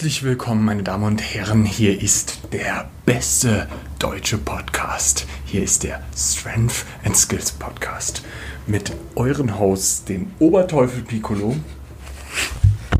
Herzlich 0.00 0.22
willkommen, 0.22 0.64
meine 0.64 0.82
Damen 0.82 1.04
und 1.04 1.20
Herren. 1.20 1.66
Hier 1.66 2.00
ist 2.00 2.38
der 2.54 2.88
beste 3.04 3.68
deutsche 3.98 4.38
Podcast. 4.38 5.26
Hier 5.44 5.62
ist 5.62 5.82
der 5.82 6.00
Strength 6.16 6.86
and 7.04 7.14
Skills 7.14 7.52
Podcast 7.52 8.22
mit 8.66 8.92
euren 9.14 9.58
Hosts, 9.58 10.06
dem 10.06 10.30
Oberteufel 10.38 11.02
Piccolo. 11.02 11.54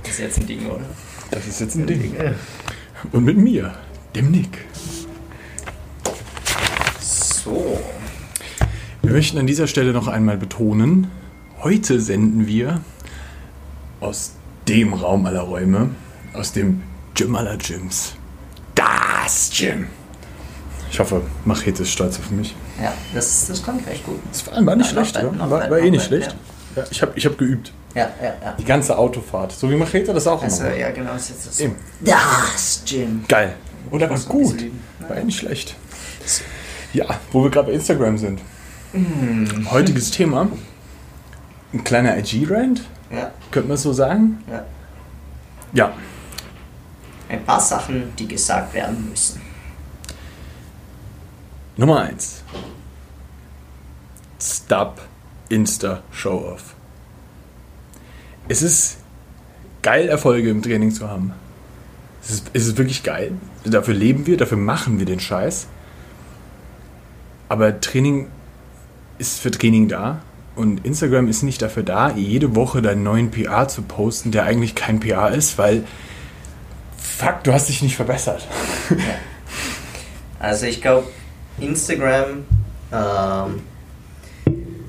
Das 0.02 0.10
ist 0.10 0.18
jetzt 0.18 0.40
ein 0.40 0.46
Ding, 0.46 0.66
oder? 0.66 0.84
Das 1.30 1.46
ist 1.46 1.62
jetzt 1.62 1.74
ein 1.76 1.86
Ding. 1.86 2.14
Und 3.12 3.24
mit 3.24 3.38
mir, 3.38 3.72
dem 4.14 4.30
Nick. 4.30 4.58
So. 7.00 7.80
Wir 9.00 9.12
möchten 9.12 9.38
an 9.38 9.46
dieser 9.46 9.68
Stelle 9.68 9.94
noch 9.94 10.06
einmal 10.06 10.36
betonen, 10.36 11.06
heute 11.62 11.98
senden 11.98 12.46
wir 12.46 12.82
aus 14.00 14.34
dem 14.68 14.92
Raum 14.92 15.24
aller 15.24 15.40
Räume, 15.40 15.88
aus 16.34 16.52
dem 16.52 16.82
Gym 17.20 17.36
aller 17.36 17.56
Gyms. 17.58 18.14
Das 18.74 19.50
Gym. 19.54 19.88
Ich 20.90 20.98
hoffe, 20.98 21.20
Machete 21.44 21.82
ist 21.82 21.90
stolz 21.90 22.18
auf 22.18 22.30
mich. 22.30 22.54
Ja, 22.82 22.94
das, 23.14 23.46
das 23.46 23.62
klingt 23.62 23.86
recht 23.86 24.04
gut. 24.06 24.18
Das 24.32 24.46
war, 24.46 24.64
war 24.64 24.74
nicht 24.74 24.86
Ja, 24.94 25.04
schlecht, 25.04 25.22
oder? 25.26 25.50
War, 25.50 25.70
war 25.70 25.78
eh 25.78 25.90
nicht 25.90 26.06
schlecht. 26.06 26.34
Ja, 26.74 26.84
ich 26.90 27.02
habe 27.02 27.12
ich 27.16 27.26
hab 27.26 27.36
geübt. 27.36 27.72
Ja, 27.94 28.08
ja, 28.22 28.34
ja. 28.42 28.52
Die 28.58 28.64
ganze 28.64 28.96
Autofahrt. 28.96 29.52
So 29.52 29.70
wie 29.70 29.76
Machete 29.76 30.14
das 30.14 30.26
auch 30.26 30.42
Also, 30.42 30.64
immer. 30.64 30.74
ja, 30.76 30.90
genau, 30.92 31.14
ist 31.14 31.28
jetzt 31.28 31.46
das. 31.46 31.60
Eben. 31.60 31.74
Das 32.00 32.82
Gym. 32.88 33.24
Geil. 33.28 33.54
Oder 33.90 34.08
war 34.08 34.18
gut. 34.20 34.64
War 35.06 35.16
eh 35.18 35.24
nicht 35.24 35.38
schlecht. 35.40 35.76
Ja, 36.94 37.04
wo 37.32 37.42
wir 37.42 37.50
gerade 37.50 37.66
bei 37.68 37.74
Instagram 37.74 38.16
sind. 38.16 38.40
Mhm. 38.94 39.70
Heutiges 39.70 40.10
Thema. 40.10 40.48
Ein 41.74 41.84
kleiner 41.84 42.16
IG-Rand, 42.16 42.80
Ja, 43.12 43.30
könnte 43.50 43.68
man 43.68 43.76
so 43.76 43.92
sagen. 43.92 44.42
ja. 44.50 44.64
Ja, 45.72 45.92
Ein 47.30 47.44
paar 47.44 47.60
Sachen, 47.60 48.12
die 48.18 48.26
gesagt 48.26 48.74
werden 48.74 49.08
müssen. 49.08 49.40
Nummer 51.76 52.00
1. 52.00 52.42
Stop 54.42 55.00
Insta 55.48 56.02
Show 56.10 56.52
Off. 56.52 56.74
Es 58.48 58.62
ist 58.62 58.98
geil, 59.80 60.08
Erfolge 60.08 60.50
im 60.50 60.60
Training 60.60 60.90
zu 60.90 61.08
haben. 61.08 61.32
Es 62.20 62.30
ist, 62.30 62.50
es 62.52 62.66
ist 62.66 62.78
wirklich 62.78 63.04
geil. 63.04 63.32
Dafür 63.64 63.94
leben 63.94 64.26
wir, 64.26 64.36
dafür 64.36 64.58
machen 64.58 64.98
wir 64.98 65.06
den 65.06 65.20
Scheiß. 65.20 65.68
Aber 67.48 67.80
Training 67.80 68.26
ist 69.18 69.38
für 69.38 69.52
Training 69.52 69.86
da. 69.86 70.22
Und 70.56 70.84
Instagram 70.84 71.28
ist 71.28 71.44
nicht 71.44 71.62
dafür 71.62 71.84
da, 71.84 72.10
jede 72.10 72.56
Woche 72.56 72.82
deinen 72.82 73.04
neuen 73.04 73.30
PR 73.30 73.68
zu 73.68 73.82
posten, 73.82 74.32
der 74.32 74.44
eigentlich 74.44 74.74
kein 74.74 74.98
PR 74.98 75.30
ist, 75.30 75.58
weil 75.58 75.84
fuck, 77.00 77.42
du 77.44 77.52
hast 77.52 77.68
dich 77.68 77.82
nicht 77.82 77.96
verbessert. 77.96 78.46
Also, 80.42 80.64
ich 80.64 80.80
glaube, 80.80 81.06
Instagram, 81.60 82.46
ähm, 82.90 83.60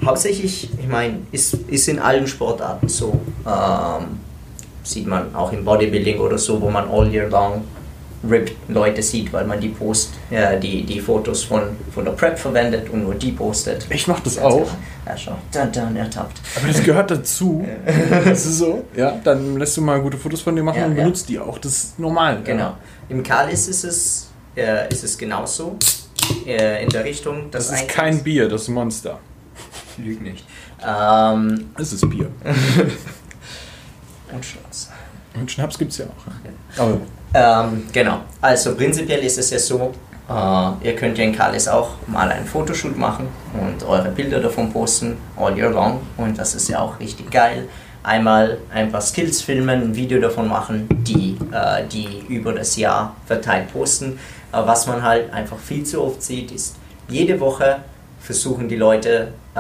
hauptsächlich, 0.06 0.70
ich 0.80 0.88
meine, 0.88 1.20
ist, 1.34 1.54
ist 1.68 1.90
in 1.90 2.00
allen 2.00 2.26
Sportarten 2.26 2.88
so. 2.88 3.20
Ähm, 3.46 4.22
sieht 4.82 5.08
man 5.08 5.36
auch 5.36 5.52
im 5.52 5.66
Bodybuilding 5.66 6.20
oder 6.20 6.38
so, 6.38 6.62
wo 6.62 6.70
man 6.70 6.90
all 6.90 7.12
year 7.12 7.28
long 7.30 7.66
ripped 8.28 8.54
Leute 8.70 9.02
sieht, 9.02 9.34
weil 9.34 9.46
man 9.46 9.60
die 9.60 9.70
Post, 9.70 10.12
ja, 10.30 10.56
die, 10.56 10.84
die 10.84 11.00
Fotos 11.00 11.44
von, 11.44 11.62
von 11.94 12.06
der 12.06 12.12
Prep 12.12 12.38
verwendet 12.38 12.90
und 12.90 13.04
nur 13.04 13.16
die 13.16 13.32
postet. 13.32 13.88
Ich 13.90 14.08
mach 14.08 14.20
das 14.20 14.38
auch. 14.38 14.70
Ja, 15.06 15.18
schon. 15.18 15.36
Dann, 15.52 15.72
dann 15.72 15.96
ertappt. 15.96 16.40
Aber 16.56 16.68
das 16.68 16.84
gehört 16.84 17.10
dazu. 17.12 17.66
Das 18.26 18.46
ist 18.46 18.60
so. 18.60 18.86
Ja, 18.96 19.20
dann 19.24 19.58
lässt 19.58 19.76
du 19.78 19.82
mal 19.82 20.00
gute 20.02 20.18
Fotos 20.18 20.42
von 20.42 20.56
dir 20.56 20.64
machen 20.64 20.80
Ja, 20.80 20.86
und 20.86 20.96
ja. 20.96 21.04
benutzt 21.04 21.28
die 21.30 21.40
auch. 21.40 21.58
Das 21.58 21.72
ist 21.72 22.00
normal. 22.00 22.42
Genau. 22.44 22.78
Im 23.10 23.24
Kalis 23.24 23.68
ist 23.68 23.84
es, 23.84 24.30
äh, 24.56 24.88
ist 24.90 25.04
es 25.04 25.18
genauso. 25.18 25.78
Äh, 26.46 26.84
in 26.84 26.90
der 26.90 27.04
Richtung. 27.04 27.50
Das 27.52 27.72
ist 27.72 27.88
kein 27.88 28.24
Bier, 28.24 28.48
das 28.48 28.64
ist 28.64 28.68
Monster. 28.70 29.20
Lüg 29.98 30.22
nicht. 30.22 30.46
Ähm, 30.86 31.70
Das 31.78 31.92
ist 31.94 32.08
Bier. 32.10 32.30
und 34.32 34.46
Schnaps. 34.46 34.90
Und 35.34 35.52
Schnaps 35.52 35.78
gibt's 35.78 35.98
ja 35.98 36.06
auch. 36.06 36.80
Aber 36.82 37.00
Ähm, 37.34 37.88
genau. 37.92 38.22
Also 38.42 38.76
prinzipiell 38.76 39.20
ist 39.20 39.38
es 39.38 39.50
ja 39.52 39.60
so, 39.60 39.94
äh, 40.30 40.88
ihr 40.88 40.96
könnt 40.96 41.18
ja 41.18 41.24
in 41.24 41.36
Kalis 41.36 41.68
auch 41.68 41.92
mal 42.08 42.30
einen 42.30 42.46
Fotoshoot 42.46 42.98
machen 42.98 43.28
und 43.54 43.84
eure 43.88 44.10
Bilder 44.10 44.40
davon 44.40 44.72
posten, 44.72 45.18
all 45.38 45.58
year 45.58 45.70
long. 45.70 46.02
Und 46.18 46.38
das 46.38 46.56
ist 46.56 46.68
ja 46.70 46.80
auch 46.80 47.00
richtig 47.00 47.32
geil. 47.32 47.68
Einmal 48.04 48.58
ein 48.74 48.92
paar 48.92 49.02
Skills 49.02 49.42
filmen, 49.42 49.82
ein 49.82 49.96
Video 49.96 50.20
davon 50.20 50.48
machen, 50.48 50.88
die, 50.90 51.38
äh, 51.52 51.86
die 51.88 52.26
über 52.28 52.52
das 52.54 52.76
Jahr 52.76 53.16
verteilt 53.26 53.72
posten. 53.72 54.20
Aber 54.52 54.68
was 54.68 54.88
man 54.88 55.04
halt 55.04 55.32
einfach 55.32 55.58
viel 55.58 55.84
zu 55.84 56.02
oft 56.02 56.22
sieht, 56.22 56.52
ist, 56.52 56.76
jede 57.08 57.40
Woche 57.40 57.78
versuchen 58.20 58.68
die 58.68 58.76
Leute 58.76 59.34
äh, 59.56 59.60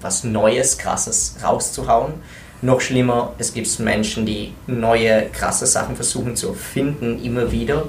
was 0.00 0.24
Neues, 0.24 0.78
Krasses 0.78 1.36
rauszuhauen. 1.42 2.14
Noch 2.66 2.80
schlimmer, 2.80 3.32
es 3.38 3.54
gibt 3.54 3.78
Menschen, 3.78 4.26
die 4.26 4.52
neue, 4.66 5.28
krasse 5.30 5.66
Sachen 5.66 5.94
versuchen 5.94 6.34
zu 6.34 6.48
erfinden, 6.48 7.22
immer 7.22 7.52
wieder. 7.52 7.84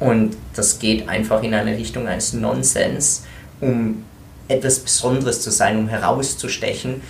Und 0.00 0.38
das 0.56 0.78
geht 0.78 1.06
einfach 1.06 1.42
in 1.42 1.52
eine 1.52 1.76
Richtung 1.76 2.08
eines 2.08 2.32
Nonsens, 2.32 3.24
um 3.60 4.04
etwas 4.48 4.78
Besonderes 4.78 5.42
zu 5.42 5.50
sein, 5.50 5.76
um 5.78 5.86
herauszustechen, 5.86 7.02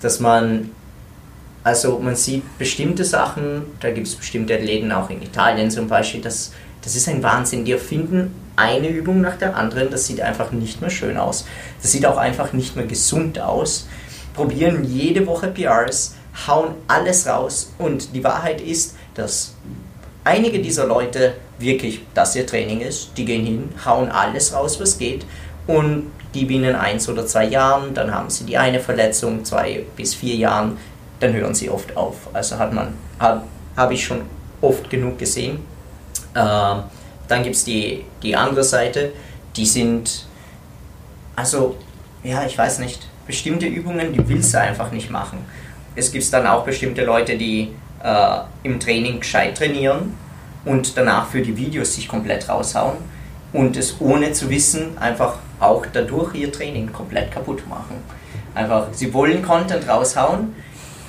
dass 0.00 0.20
man, 0.20 0.70
also 1.64 1.98
man 1.98 2.14
sieht 2.14 2.44
bestimmte 2.58 3.04
Sachen, 3.04 3.62
da 3.80 3.90
gibt 3.90 4.06
es 4.06 4.14
bestimmte 4.14 4.54
Athleten, 4.54 4.92
auch 4.92 5.10
in 5.10 5.20
Italien 5.20 5.72
zum 5.72 5.88
Beispiel, 5.88 6.20
das, 6.20 6.52
das 6.82 6.94
ist 6.94 7.08
ein 7.08 7.24
Wahnsinn. 7.24 7.64
Die 7.64 7.72
erfinden 7.72 8.32
eine 8.54 8.88
Übung 8.88 9.20
nach 9.20 9.36
der 9.36 9.56
anderen, 9.56 9.90
das 9.90 10.06
sieht 10.06 10.20
einfach 10.20 10.52
nicht 10.52 10.80
mehr 10.80 10.90
schön 10.90 11.16
aus. 11.16 11.44
Das 11.82 11.90
sieht 11.90 12.06
auch 12.06 12.18
einfach 12.18 12.52
nicht 12.52 12.76
mehr 12.76 12.86
gesund 12.86 13.40
aus. 13.40 13.88
Probieren 14.32 14.84
jede 14.84 15.26
Woche 15.26 15.48
PRs, 15.48 16.14
hauen 16.46 16.74
alles 16.86 17.26
raus 17.26 17.72
und 17.78 18.14
die 18.14 18.22
Wahrheit 18.22 18.60
ist, 18.60 18.96
dass 19.14 19.54
einige 20.24 20.60
dieser 20.60 20.86
Leute 20.86 21.34
wirklich 21.58 22.02
das 22.14 22.36
ihr 22.36 22.46
Training 22.46 22.80
ist. 22.80 23.10
Die 23.16 23.24
gehen 23.24 23.44
hin, 23.44 23.68
hauen 23.84 24.10
alles 24.10 24.52
raus, 24.52 24.78
was 24.80 24.98
geht 24.98 25.24
und 25.66 26.10
geben 26.32 26.50
ihnen 26.50 26.76
eins 26.76 27.08
oder 27.08 27.26
zwei 27.26 27.46
Jahren, 27.46 27.94
dann 27.94 28.14
haben 28.14 28.30
sie 28.30 28.44
die 28.44 28.56
eine 28.56 28.80
Verletzung, 28.80 29.44
zwei 29.44 29.84
bis 29.96 30.14
vier 30.14 30.36
Jahren, 30.36 30.76
dann 31.20 31.32
hören 31.32 31.54
sie 31.54 31.70
oft 31.70 31.96
auf. 31.96 32.14
Also 32.32 32.58
hat 32.58 32.72
man, 32.72 32.94
habe 33.18 33.42
hab 33.76 33.90
ich 33.90 34.04
schon 34.04 34.22
oft 34.60 34.88
genug 34.90 35.18
gesehen. 35.18 35.60
Ähm, 36.34 36.82
dann 37.28 37.42
gibt 37.42 37.56
es 37.56 37.64
die, 37.64 38.04
die 38.22 38.36
andere 38.36 38.64
Seite, 38.64 39.12
die 39.56 39.66
sind, 39.66 40.26
also, 41.36 41.76
ja, 42.22 42.44
ich 42.44 42.56
weiß 42.56 42.78
nicht, 42.80 43.06
bestimmte 43.26 43.66
Übungen, 43.66 44.12
die 44.12 44.26
willst 44.28 44.54
du 44.54 44.60
einfach 44.60 44.90
nicht 44.90 45.10
machen. 45.10 45.38
Es 45.98 46.12
gibt 46.12 46.32
dann 46.32 46.46
auch 46.46 46.64
bestimmte 46.64 47.04
Leute, 47.04 47.36
die 47.36 47.72
äh, 48.04 48.38
im 48.62 48.78
Training 48.78 49.18
gescheit 49.18 49.58
trainieren 49.58 50.14
und 50.64 50.96
danach 50.96 51.26
für 51.26 51.42
die 51.42 51.56
Videos 51.56 51.96
sich 51.96 52.06
komplett 52.06 52.48
raushauen 52.48 52.98
und 53.52 53.76
es 53.76 54.00
ohne 54.00 54.32
zu 54.32 54.48
wissen 54.48 54.96
einfach 54.98 55.38
auch 55.58 55.84
dadurch 55.92 56.36
ihr 56.36 56.52
Training 56.52 56.92
komplett 56.92 57.32
kaputt 57.32 57.68
machen. 57.68 57.96
Einfach, 58.54 58.86
sie 58.92 59.12
wollen 59.12 59.42
Content 59.42 59.88
raushauen, 59.88 60.54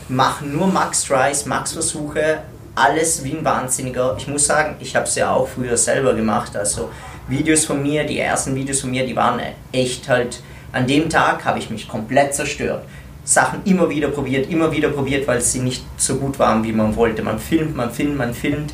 machen 0.08 0.58
nur 0.58 0.66
Max 0.66 1.04
Tries, 1.04 1.46
Max 1.46 1.74
Versuche, 1.74 2.40
alles 2.74 3.24
wie 3.24 3.34
ein 3.34 3.46
Wahnsinniger. 3.46 4.16
Ich 4.18 4.28
muss 4.28 4.48
sagen, 4.48 4.76
ich 4.80 4.96
habe 4.96 5.06
es 5.06 5.14
ja 5.14 5.32
auch 5.32 5.48
früher 5.50 5.78
selber 5.78 6.16
gemacht. 6.16 6.58
Also 6.58 6.90
Videos 7.28 7.66
von 7.66 7.84
mir, 7.84 8.06
die 8.06 8.18
ersten 8.18 8.56
Videos 8.56 8.82
von 8.82 8.90
mir, 8.90 9.06
die 9.06 9.16
waren 9.16 9.40
echt 9.72 10.10
halt. 10.10 10.42
An 10.72 10.86
dem 10.86 11.10
Tag 11.10 11.46
habe 11.46 11.58
ich 11.58 11.72
mich 11.72 11.88
komplett 11.88 12.36
zerstört. 12.36 12.84
Sachen 13.30 13.62
immer 13.66 13.88
wieder 13.92 14.08
probiert, 14.08 14.50
immer 14.50 14.72
wieder 14.72 14.90
probiert, 14.90 15.28
weil 15.28 15.40
sie 15.40 15.60
nicht 15.60 15.84
so 15.98 16.16
gut 16.16 16.40
waren, 16.40 16.64
wie 16.64 16.72
man 16.72 16.96
wollte. 16.96 17.22
Man 17.22 17.38
filmt, 17.38 17.76
man 17.76 17.92
filmt, 17.92 18.18
man 18.18 18.34
filmt. 18.34 18.74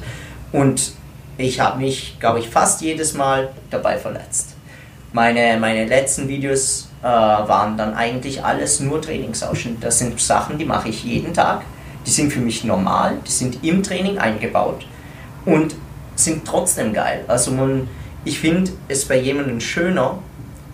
Und 0.53 0.93
ich 1.37 1.59
habe 1.59 1.79
mich, 1.79 2.15
glaube 2.21 2.39
ich, 2.39 2.47
fast 2.47 2.81
jedes 2.81 3.15
Mal 3.15 3.49
dabei 3.69 3.97
verletzt. 3.97 4.55
Meine, 5.11 5.59
meine 5.59 5.85
letzten 5.85 6.29
Videos 6.29 6.87
äh, 7.01 7.05
waren 7.05 7.75
dann 7.75 7.95
eigentlich 7.95 8.45
alles 8.45 8.79
nur 8.79 9.01
Trainingsausschnitt. 9.01 9.83
Das 9.83 9.99
sind 9.99 10.17
Sachen, 10.21 10.57
die 10.57 10.63
mache 10.63 10.87
ich 10.87 11.03
jeden 11.03 11.33
Tag. 11.33 11.63
Die 12.05 12.11
sind 12.11 12.31
für 12.31 12.39
mich 12.39 12.63
normal, 12.63 13.17
die 13.27 13.31
sind 13.31 13.61
im 13.61 13.83
Training 13.83 14.19
eingebaut 14.19 14.85
und 15.43 15.75
sind 16.15 16.45
trotzdem 16.45 16.93
geil. 16.93 17.25
Also 17.27 17.51
man, 17.51 17.89
ich 18.23 18.39
finde 18.39 18.71
es 18.87 19.03
bei 19.03 19.19
jemandem 19.19 19.59
schöner 19.59 20.19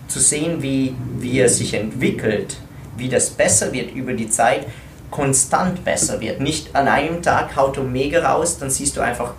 zu 0.06 0.20
sehen, 0.20 0.62
wie, 0.62 0.94
wie 1.18 1.40
er 1.40 1.48
sich 1.48 1.74
entwickelt, 1.74 2.58
wie 3.02 3.10
das 3.10 3.28
besser 3.28 3.72
wird 3.72 3.94
über 3.94 4.14
die 4.14 4.30
Zeit, 4.30 4.66
konstant 5.10 5.84
besser 5.84 6.20
wird. 6.20 6.40
Nicht 6.40 6.74
an 6.74 6.88
einem 6.88 7.20
Tag 7.20 7.54
haut 7.54 7.76
er 7.76 7.84
mega 7.84 8.26
raus, 8.26 8.56
dann 8.58 8.70
siehst 8.70 8.96
du 8.96 9.02
einfach 9.02 9.34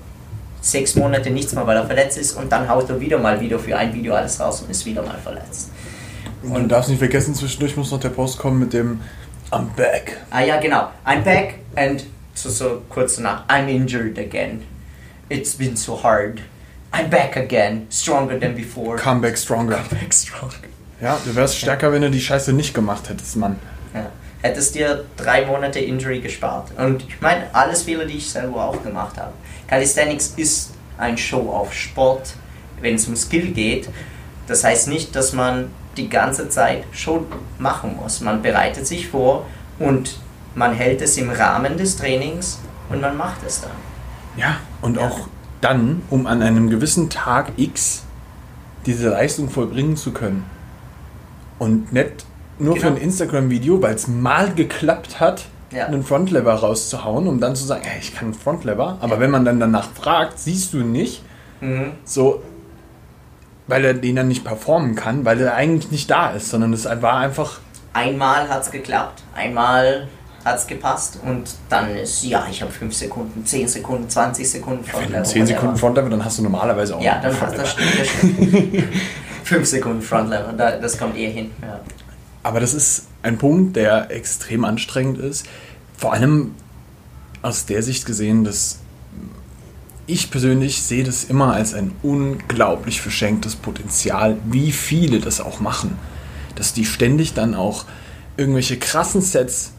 sechs 0.61 0.95
Monate 0.95 1.31
nichts 1.31 1.53
mehr, 1.53 1.65
weil 1.65 1.77
er 1.77 1.87
verletzt 1.87 2.19
ist 2.19 2.33
und 2.33 2.51
dann 2.51 2.69
haut 2.69 2.87
er 2.89 2.99
wieder 2.99 3.17
mal 3.17 3.41
wieder 3.41 3.57
für 3.57 3.75
ein 3.75 3.91
Video 3.93 4.13
alles 4.13 4.39
raus 4.39 4.61
und 4.61 4.69
ist 4.69 4.85
wieder 4.85 5.01
mal 5.01 5.17
verletzt. 5.17 5.71
Und 6.43 6.53
du 6.53 6.67
darfst 6.67 6.89
nicht 6.89 6.99
vergessen, 6.99 7.33
zwischendurch 7.33 7.75
muss 7.75 7.91
noch 7.91 7.99
der 7.99 8.09
Post 8.09 8.37
kommen 8.37 8.59
mit 8.59 8.73
dem 8.73 9.01
I'm 9.51 9.67
back. 9.75 10.17
Ah 10.29 10.41
ja, 10.41 10.59
genau. 10.59 10.89
I'm 11.05 11.23
back 11.23 11.55
and 11.75 12.03
so, 12.35 12.49
so 12.49 12.81
kurz 12.89 13.15
danach, 13.15 13.47
I'm 13.47 13.67
injured 13.67 14.19
again. 14.19 14.63
it's 15.29 15.55
been 15.55 15.75
so 15.75 15.95
hard. 15.95 16.41
I'm 16.91 17.09
back 17.09 17.35
again, 17.35 17.87
stronger 17.89 18.37
than 18.37 18.55
before. 18.55 18.97
Come 18.97 19.21
back 19.21 19.37
stronger. 19.37 19.75
Come 19.75 19.89
back 19.89 20.13
stronger. 20.13 20.67
Ja, 21.01 21.17
du 21.25 21.35
wärst 21.35 21.57
stärker, 21.57 21.91
wenn 21.91 22.01
du 22.01 22.09
die 22.11 22.21
Scheiße 22.21 22.53
nicht 22.53 22.73
gemacht 22.73 23.09
hättest, 23.09 23.35
Mann. 23.35 23.57
Ja. 23.93 24.07
Hättest 24.41 24.75
dir 24.75 25.05
drei 25.15 25.45
Monate 25.45 25.79
Injury 25.79 26.19
gespart. 26.19 26.71
Und 26.77 27.03
ich 27.07 27.21
meine, 27.21 27.43
alles 27.53 27.83
Fehler, 27.83 28.05
die 28.05 28.17
ich 28.17 28.29
selber 28.29 28.65
auch 28.65 28.83
gemacht 28.83 29.17
habe. 29.17 29.31
Calisthenics 29.67 30.33
ist 30.37 30.71
ein 30.97 31.17
Show-off-Sport, 31.17 32.35
wenn 32.81 32.95
es 32.95 33.07
um 33.07 33.15
Skill 33.15 33.51
geht. 33.51 33.89
Das 34.47 34.63
heißt 34.63 34.89
nicht, 34.89 35.15
dass 35.15 35.31
man 35.33 35.69
die 35.95 36.09
ganze 36.09 36.49
Zeit 36.49 36.83
Show 36.91 37.25
machen 37.59 37.95
muss. 38.01 38.19
Man 38.21 38.41
bereitet 38.41 38.85
sich 38.85 39.07
vor 39.07 39.45
und 39.79 40.19
man 40.55 40.73
hält 40.73 41.01
es 41.01 41.17
im 41.17 41.29
Rahmen 41.29 41.77
des 41.77 41.95
Trainings 41.97 42.59
und 42.89 42.99
man 42.99 43.15
macht 43.15 43.43
es 43.47 43.61
dann. 43.61 43.71
Ja, 44.35 44.57
und 44.81 44.97
Ja. 44.97 45.07
auch 45.07 45.27
dann, 45.61 46.01
um 46.09 46.27
an 46.27 46.41
einem 46.41 46.69
gewissen 46.69 47.09
Tag 47.09 47.53
X 47.57 48.03
diese 48.85 49.09
Leistung 49.09 49.49
vollbringen 49.49 49.95
zu 49.95 50.11
können. 50.11 50.45
Und 51.63 51.91
nicht 51.93 52.25
nur 52.59 52.75
für 52.75 52.81
Genau. 52.83 52.95
ein 52.95 53.01
Instagram-Video, 53.01 53.81
weil 53.81 53.95
es 53.95 54.07
mal 54.07 54.53
geklappt 54.53 55.19
hat, 55.19 55.45
Ja. 55.71 55.87
einen 55.87 56.03
Frontlever 56.03 56.53
rauszuhauen, 56.53 57.27
um 57.27 57.39
dann 57.39 57.55
zu 57.55 57.63
sagen, 57.65 57.81
hey, 57.83 57.99
ich 57.99 58.13
kann 58.13 58.25
einen 58.25 58.33
Frontlever. 58.35 58.97
Aber 59.01 59.15
Ja. 59.15 59.19
wenn 59.21 59.31
man 59.31 59.43
dann 59.45 59.59
danach 59.59 59.89
fragt, 59.93 60.37
siehst 60.39 60.73
du 60.73 60.77
nicht, 60.77 61.23
Mhm. 61.61 61.93
so, 62.05 62.43
weil 63.67 63.83
er 63.85 63.93
den 63.93 64.15
dann 64.17 64.27
nicht 64.27 64.43
performen 64.43 64.95
kann, 64.95 65.25
weil 65.25 65.39
er 65.41 65.55
eigentlich 65.55 65.89
nicht 65.91 66.11
da 66.11 66.31
ist, 66.31 66.49
sondern 66.49 66.73
es 66.73 66.85
war 66.85 67.17
einfach, 67.17 67.59
Einmal 67.95 68.49
hat 68.49 68.63
es 68.63 68.71
geklappt, 68.71 69.21
einmal 69.35 70.07
hat 70.43 70.57
es 70.57 70.65
gepasst 70.67 71.19
und 71.25 71.43
dann 71.69 71.95
ist, 71.95 72.23
ja, 72.23 72.45
ich 72.51 72.61
habe 72.61 72.71
5 72.71 72.93
Sekunden, 72.93 73.45
10 73.45 73.67
Sekunden, 73.67 74.09
20 74.09 74.49
Sekunden 74.49 74.79
wenn 74.85 74.91
du 74.91 74.97
Frontlever, 74.97 75.23
10 75.23 75.45
Sekunden. 75.47 75.77
Frontlever, 75.77 76.09
dann 76.09 76.25
hast 76.25 76.37
du 76.39 76.43
normalerweise 76.43 76.95
auch 76.97 77.01
Ja, 77.01 77.19
dann 77.21 77.39
hast 77.39 77.55
das 77.57 77.69
stimmt, 77.71 77.99
das 77.99 78.07
stimmt. 78.07 78.83
5 79.43 79.67
Sekunden 79.67 80.01
Frontlever, 80.01 80.53
da, 80.53 80.77
das 80.77 80.97
kommt 80.97 81.17
eh 81.17 81.29
hin. 81.29 81.51
Ja. 81.61 81.81
Aber 82.43 82.59
das 82.59 82.73
ist 82.73 83.07
ein 83.21 83.37
Punkt, 83.37 83.75
der 83.75 84.11
extrem 84.11 84.65
anstrengend 84.65 85.17
ist. 85.17 85.45
Vor 85.97 86.13
allem 86.13 86.55
aus 87.41 87.65
der 87.65 87.83
Sicht 87.83 88.05
gesehen, 88.05 88.43
dass 88.43 88.79
ich 90.05 90.31
persönlich 90.31 90.81
sehe 90.81 91.03
das 91.03 91.23
immer 91.23 91.53
als 91.53 91.73
ein 91.73 91.93
unglaublich 92.03 93.01
verschenktes 93.01 93.55
Potenzial, 93.55 94.37
wie 94.45 94.71
viele 94.71 95.19
das 95.19 95.39
auch 95.39 95.59
machen. 95.59 95.97
Dass 96.55 96.73
die 96.73 96.85
ständig 96.85 97.33
dann 97.33 97.55
auch 97.55 97.85
irgendwelche 98.35 98.77
krassen 98.77 99.21
Sets 99.21 99.71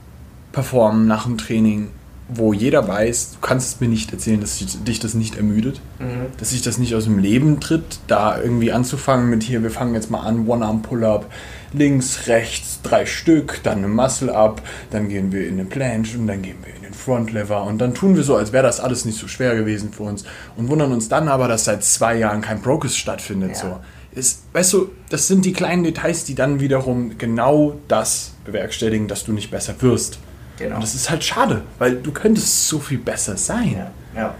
performen 0.52 1.06
nach 1.06 1.24
dem 1.24 1.36
Training, 1.36 1.90
wo 2.28 2.52
jeder 2.54 2.88
weiß, 2.88 3.32
du 3.32 3.46
kannst 3.46 3.74
es 3.74 3.80
mir 3.80 3.88
nicht 3.88 4.10
erzählen, 4.12 4.40
dass 4.40 4.58
dich 4.58 4.98
das 4.98 5.12
nicht 5.14 5.36
ermüdet, 5.36 5.80
Mhm. 5.98 6.26
dass 6.38 6.50
sich 6.50 6.62
das 6.62 6.78
nicht 6.78 6.94
aus 6.94 7.04
dem 7.04 7.18
Leben 7.18 7.60
tritt, 7.60 7.98
da 8.06 8.40
irgendwie 8.40 8.72
anzufangen 8.72 9.28
mit 9.28 9.42
hier, 9.42 9.62
wir 9.62 9.70
fangen 9.70 9.94
jetzt 9.94 10.10
mal 10.10 10.20
an, 10.20 10.48
One-Arm-Pull-Up, 10.48 11.30
links, 11.74 12.26
rechts, 12.28 12.80
drei 12.82 13.04
Stück, 13.04 13.60
dann 13.62 13.78
eine 13.78 13.88
Muscle-Up, 13.88 14.62
dann 14.90 15.08
gehen 15.10 15.32
wir 15.32 15.46
in 15.46 15.58
den 15.58 15.68
Planche 15.68 16.16
und 16.18 16.26
dann 16.26 16.40
gehen 16.40 16.56
wir 16.64 16.74
in 16.74 16.82
den 16.82 16.94
Front-Lever 16.94 17.64
und 17.64 17.78
dann 17.78 17.92
tun 17.92 18.16
wir 18.16 18.22
so, 18.22 18.36
als 18.36 18.52
wäre 18.52 18.62
das 18.64 18.80
alles 18.80 19.04
nicht 19.04 19.18
so 19.18 19.28
schwer 19.28 19.54
gewesen 19.54 19.92
für 19.92 20.04
uns 20.04 20.24
und 20.56 20.68
wundern 20.70 20.92
uns 20.92 21.08
dann 21.10 21.28
aber, 21.28 21.46
dass 21.46 21.64
seit 21.64 21.84
zwei 21.84 22.16
Jahren 22.16 22.40
kein 22.40 22.62
Progress 22.62 22.96
stattfindet. 22.96 23.50
Ja. 23.50 23.56
So. 23.56 23.80
Ist, 24.18 24.44
weißt 24.52 24.72
du, 24.72 24.90
das 25.10 25.26
sind 25.26 25.44
die 25.44 25.52
kleinen 25.52 25.82
Details, 25.82 26.24
die 26.24 26.36
dann 26.36 26.60
wiederum 26.60 27.18
genau 27.18 27.80
das 27.88 28.32
bewerkstelligen, 28.44 29.08
dass 29.08 29.24
du 29.24 29.32
nicht 29.32 29.50
besser 29.50 29.74
wirst. 29.80 30.18
Genau. 30.58 30.76
Und 30.76 30.82
das 30.82 30.94
ist 30.94 31.10
halt 31.10 31.24
schade, 31.24 31.62
weil 31.78 31.96
du 31.96 32.12
könntest 32.12 32.68
so 32.68 32.78
viel 32.78 32.98
besser 32.98 33.36
sein. 33.36 33.76
Ja, 34.14 34.20
ja. 34.20 34.34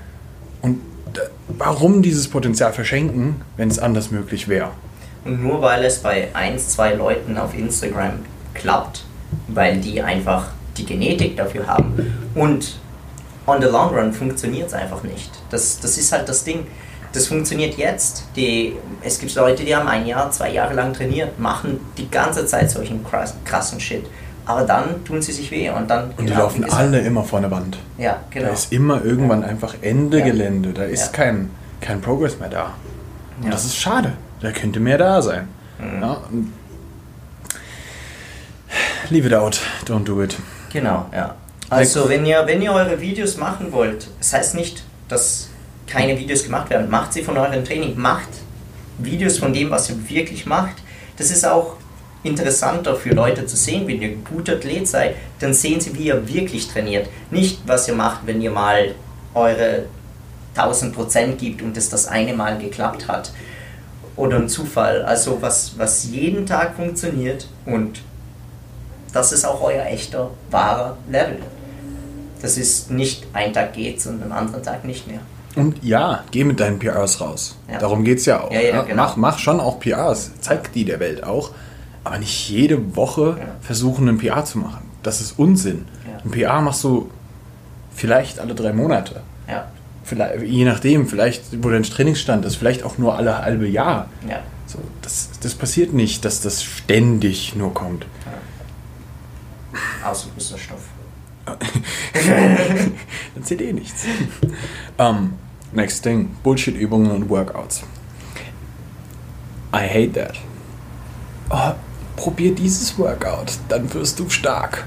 Und 0.63 0.81
äh, 1.15 1.21
warum 1.49 2.03
dieses 2.03 2.29
Potenzial 2.29 2.73
verschenken, 2.73 3.43
wenn 3.57 3.69
es 3.69 3.79
anders 3.79 4.11
möglich 4.11 4.49
wäre? 4.49 4.71
Und 5.25 5.43
nur 5.43 5.61
weil 5.63 5.85
es 5.85 5.99
bei 5.99 6.29
ein, 6.35 6.59
zwei 6.59 6.95
Leuten 6.95 7.37
auf 7.39 7.55
Instagram 7.55 8.21
klappt, 8.53 9.05
weil 9.49 9.79
die 9.79 10.03
einfach 10.03 10.49
die 10.77 10.85
Genetik 10.85 11.37
dafür 11.37 11.67
haben 11.67 12.31
und 12.35 12.79
on 13.47 13.61
the 13.61 13.69
long 13.69 13.95
run 13.95 14.13
funktioniert 14.13 14.69
es 14.69 14.75
einfach 14.75 15.03
nicht. 15.03 15.31
Das, 15.51 15.81
das 15.81 15.99
ist 15.99 16.13
halt 16.13 16.29
das 16.29 16.45
Ding. 16.45 16.67
Das 17.13 17.29
funktioniert 17.29 17.77
jetzt. 17.77 18.25
Die, 18.35 18.75
es 19.03 19.19
gibt 19.19 19.35
Leute, 19.37 19.65
die 19.65 19.75
haben 19.75 19.87
ein 19.87 20.07
Jahr, 20.07 20.31
zwei 20.31 20.51
Jahre 20.51 20.75
lang 20.75 20.93
trainiert, 20.95 21.39
machen 21.39 21.81
die 21.97 22.11
ganze 22.11 22.45
Zeit 22.47 22.71
solchen 22.71 23.05
krass, 23.05 23.35
krassen 23.45 23.79
Shit. 23.79 24.07
Aber 24.47 24.63
dann 24.63 25.05
tun 25.05 25.23
sie 25.23 25.33
sich 25.33 25.51
weh 25.51 25.71
und 25.71 25.89
dann. 25.89 26.11
Und 26.11 26.21
die 26.21 26.25
genau, 26.27 26.41
laufen 26.41 26.65
alle 26.71 27.01
immer 27.01 27.25
vor 27.25 27.41
der 27.41 27.51
Wand. 27.51 27.79
Ja, 27.97 28.21
genau. 28.31 28.47
Da 28.49 28.53
ist 28.53 28.73
immer 28.73 29.03
irgendwann 29.05 29.43
einfach 29.43 29.75
Ende 29.81 30.19
Ja. 30.19 30.25
Gelände. 30.27 30.73
Da 30.75 30.85
ist 30.85 31.07
Ja. 31.07 31.13
kein, 31.13 31.51
kein 31.81 32.01
Progress 32.01 32.39
mehr 32.39 32.51
da. 32.51 32.75
Und 33.39 33.47
Ja. 33.47 33.51
das 33.51 33.65
ist 33.65 33.77
schade. 33.77 34.13
Da 34.41 34.51
könnte 34.53 34.81
mehr 34.81 34.99
da 34.99 35.23
sein. 35.23 35.49
Mhm. 35.79 36.03
Ja, 36.03 36.19
leave 39.11 39.27
it 39.27 39.35
out. 39.35 39.61
Don't 39.87 40.05
do 40.05 40.23
it. 40.23 40.37
Genau, 40.73 41.07
ja. 41.13 41.35
Also 41.71 42.09
wenn 42.09 42.27
ihr, 42.27 42.43
wenn 42.47 42.61
ihr 42.63 42.73
eure 42.73 43.01
Videos 43.01 43.37
machen 43.37 43.73
wollt, 43.73 44.09
das 44.19 44.33
heißt 44.33 44.55
nicht, 44.55 44.85
dass 45.09 45.49
keine 45.87 46.19
Videos 46.19 46.45
gemacht 46.45 46.71
werden, 46.71 46.91
macht 46.91 47.13
sie 47.13 47.23
von 47.23 47.37
eurem 47.37 47.65
Training, 47.65 47.99
macht 47.99 48.29
Videos 48.99 49.39
von 49.39 49.53
dem, 49.53 49.71
was 49.71 49.91
ihr 49.91 50.09
wirklich 50.09 50.47
macht. 50.47 50.77
Das 51.17 51.31
ist 51.31 51.47
auch 51.47 51.77
interessanter 52.25 52.97
für 52.97 53.11
Leute 53.11 53.47
zu 53.47 53.57
sehen, 53.57 53.87
wenn 53.87 54.03
ihr 54.03 54.09
ein 54.09 54.25
guter 54.25 54.55
Athlet 54.55 54.89
seid, 54.89 55.15
dann 55.39 55.55
sehen 55.55 55.81
sie, 55.81 55.97
wie 55.97 56.07
ihr 56.07 56.27
wirklich 56.27 56.69
trainiert. 56.69 57.09
Nicht, 57.31 57.61
was 57.67 57.87
ihr 57.87 57.95
macht, 57.95 58.27
wenn 58.27 58.41
ihr 58.41 58.51
mal 58.51 58.95
eure 59.35 59.85
1000% 60.57 61.37
gibt 61.37 61.63
und 61.63 61.77
es 61.77 61.91
das 61.91 62.09
eine 62.09 62.35
Mal 62.35 62.59
geklappt 62.59 63.09
hat. 63.09 63.33
Oder 64.17 64.39
ein 64.39 64.49
Zufall. 64.49 65.03
Also 65.03 65.43
was, 65.43 65.79
was 65.79 66.05
jeden 66.05 66.47
Tag 66.47 66.77
funktioniert 66.77 67.49
und 67.67 68.01
das 69.13 69.33
ist 69.33 69.45
auch 69.45 69.61
euer 69.61 69.85
echter, 69.87 70.31
wahrer 70.51 70.97
Level. 71.09 71.39
Das 72.43 72.59
ist 72.59 72.91
nicht 72.91 73.27
ein 73.33 73.53
Tag 73.53 73.73
geht's 73.73 74.07
und 74.07 74.23
am 74.23 74.33
anderen 74.33 74.63
Tag 74.63 74.85
nicht 74.85 75.07
mehr. 75.07 75.21
Und 75.57 75.83
ja, 75.85 76.25
geh 76.31 76.45
mit 76.45 76.59
deinen 76.59 76.79
PRs 76.79 77.21
raus. 77.21 77.57
Ja. 77.71 77.79
Darum 77.79 78.03
geht 78.03 78.19
es 78.19 78.27
ja 78.27 78.43
auch. 78.43 78.51
Ja, 78.51 78.61
ja, 78.61 78.77
ne? 78.77 78.85
genau. 78.89 79.03
mach, 79.03 79.17
mach 79.17 79.39
schon 79.39 79.61
auch 79.61 79.79
PRs. 79.79 80.33
Zeig 80.41 80.73
die 80.73 80.85
der 80.85 80.99
Welt 81.01 81.23
auch. 81.23 81.51
Aber 82.05 82.19
nicht 82.19 82.49
jede 82.51 82.97
Woche 82.97 83.37
Ja. 83.39 83.47
versuchen, 83.63 84.09
einen 84.09 84.19
PR 84.19 84.45
zu 84.45 84.59
machen. 84.59 84.85
Das 85.03 85.21
ist 85.21 85.39
Unsinn. 85.39 85.87
Ja. 86.09 86.19
Ein 86.25 86.31
PR 86.31 86.61
machst 86.61 86.85
du 86.85 87.11
vielleicht 87.95 88.39
alle 88.39 88.55
drei 88.55 88.73
Monate. 88.73 89.23
Ja, 89.49 89.69
Vielleicht, 90.07 90.43
je 90.43 90.65
nachdem, 90.67 91.07
vielleicht, 91.09 91.63
wo 91.65 91.71
dein 91.71 91.83
Trainingsstand 91.83 92.45
ist, 92.45 92.57
vielleicht 92.57 92.83
auch 92.83 92.99
nur 92.99 93.17
alle 93.17 93.39
halbe 93.39 93.67
Jahr. 93.67 94.09
ja. 94.29 94.41
So, 94.67 94.79
das, 95.03 95.29
das 95.43 95.55
passiert 95.55 95.93
nicht, 95.93 96.25
dass 96.25 96.41
das 96.41 96.63
ständig 96.63 97.55
nur 97.55 97.73
kommt. 97.75 98.07
Ausgebuster 100.05 100.57
Stoff. 100.59 100.81
Dann 103.35 103.45
zählt 103.45 103.61
eh 103.61 103.73
nichts. 103.73 104.05
um, 104.99 105.35
next 105.73 106.03
thing, 106.03 106.31
Bullshit-Übungen 106.43 107.11
und 107.11 107.29
Workouts. 107.29 107.83
I 109.75 109.87
hate 109.89 110.13
that. 110.15 110.35
Oh, 111.51 111.73
probier 112.17 112.55
dieses 112.55 112.99
Workout, 112.99 113.53
dann 113.69 113.93
wirst 113.95 114.19
du 114.19 114.29
stark. 114.29 114.85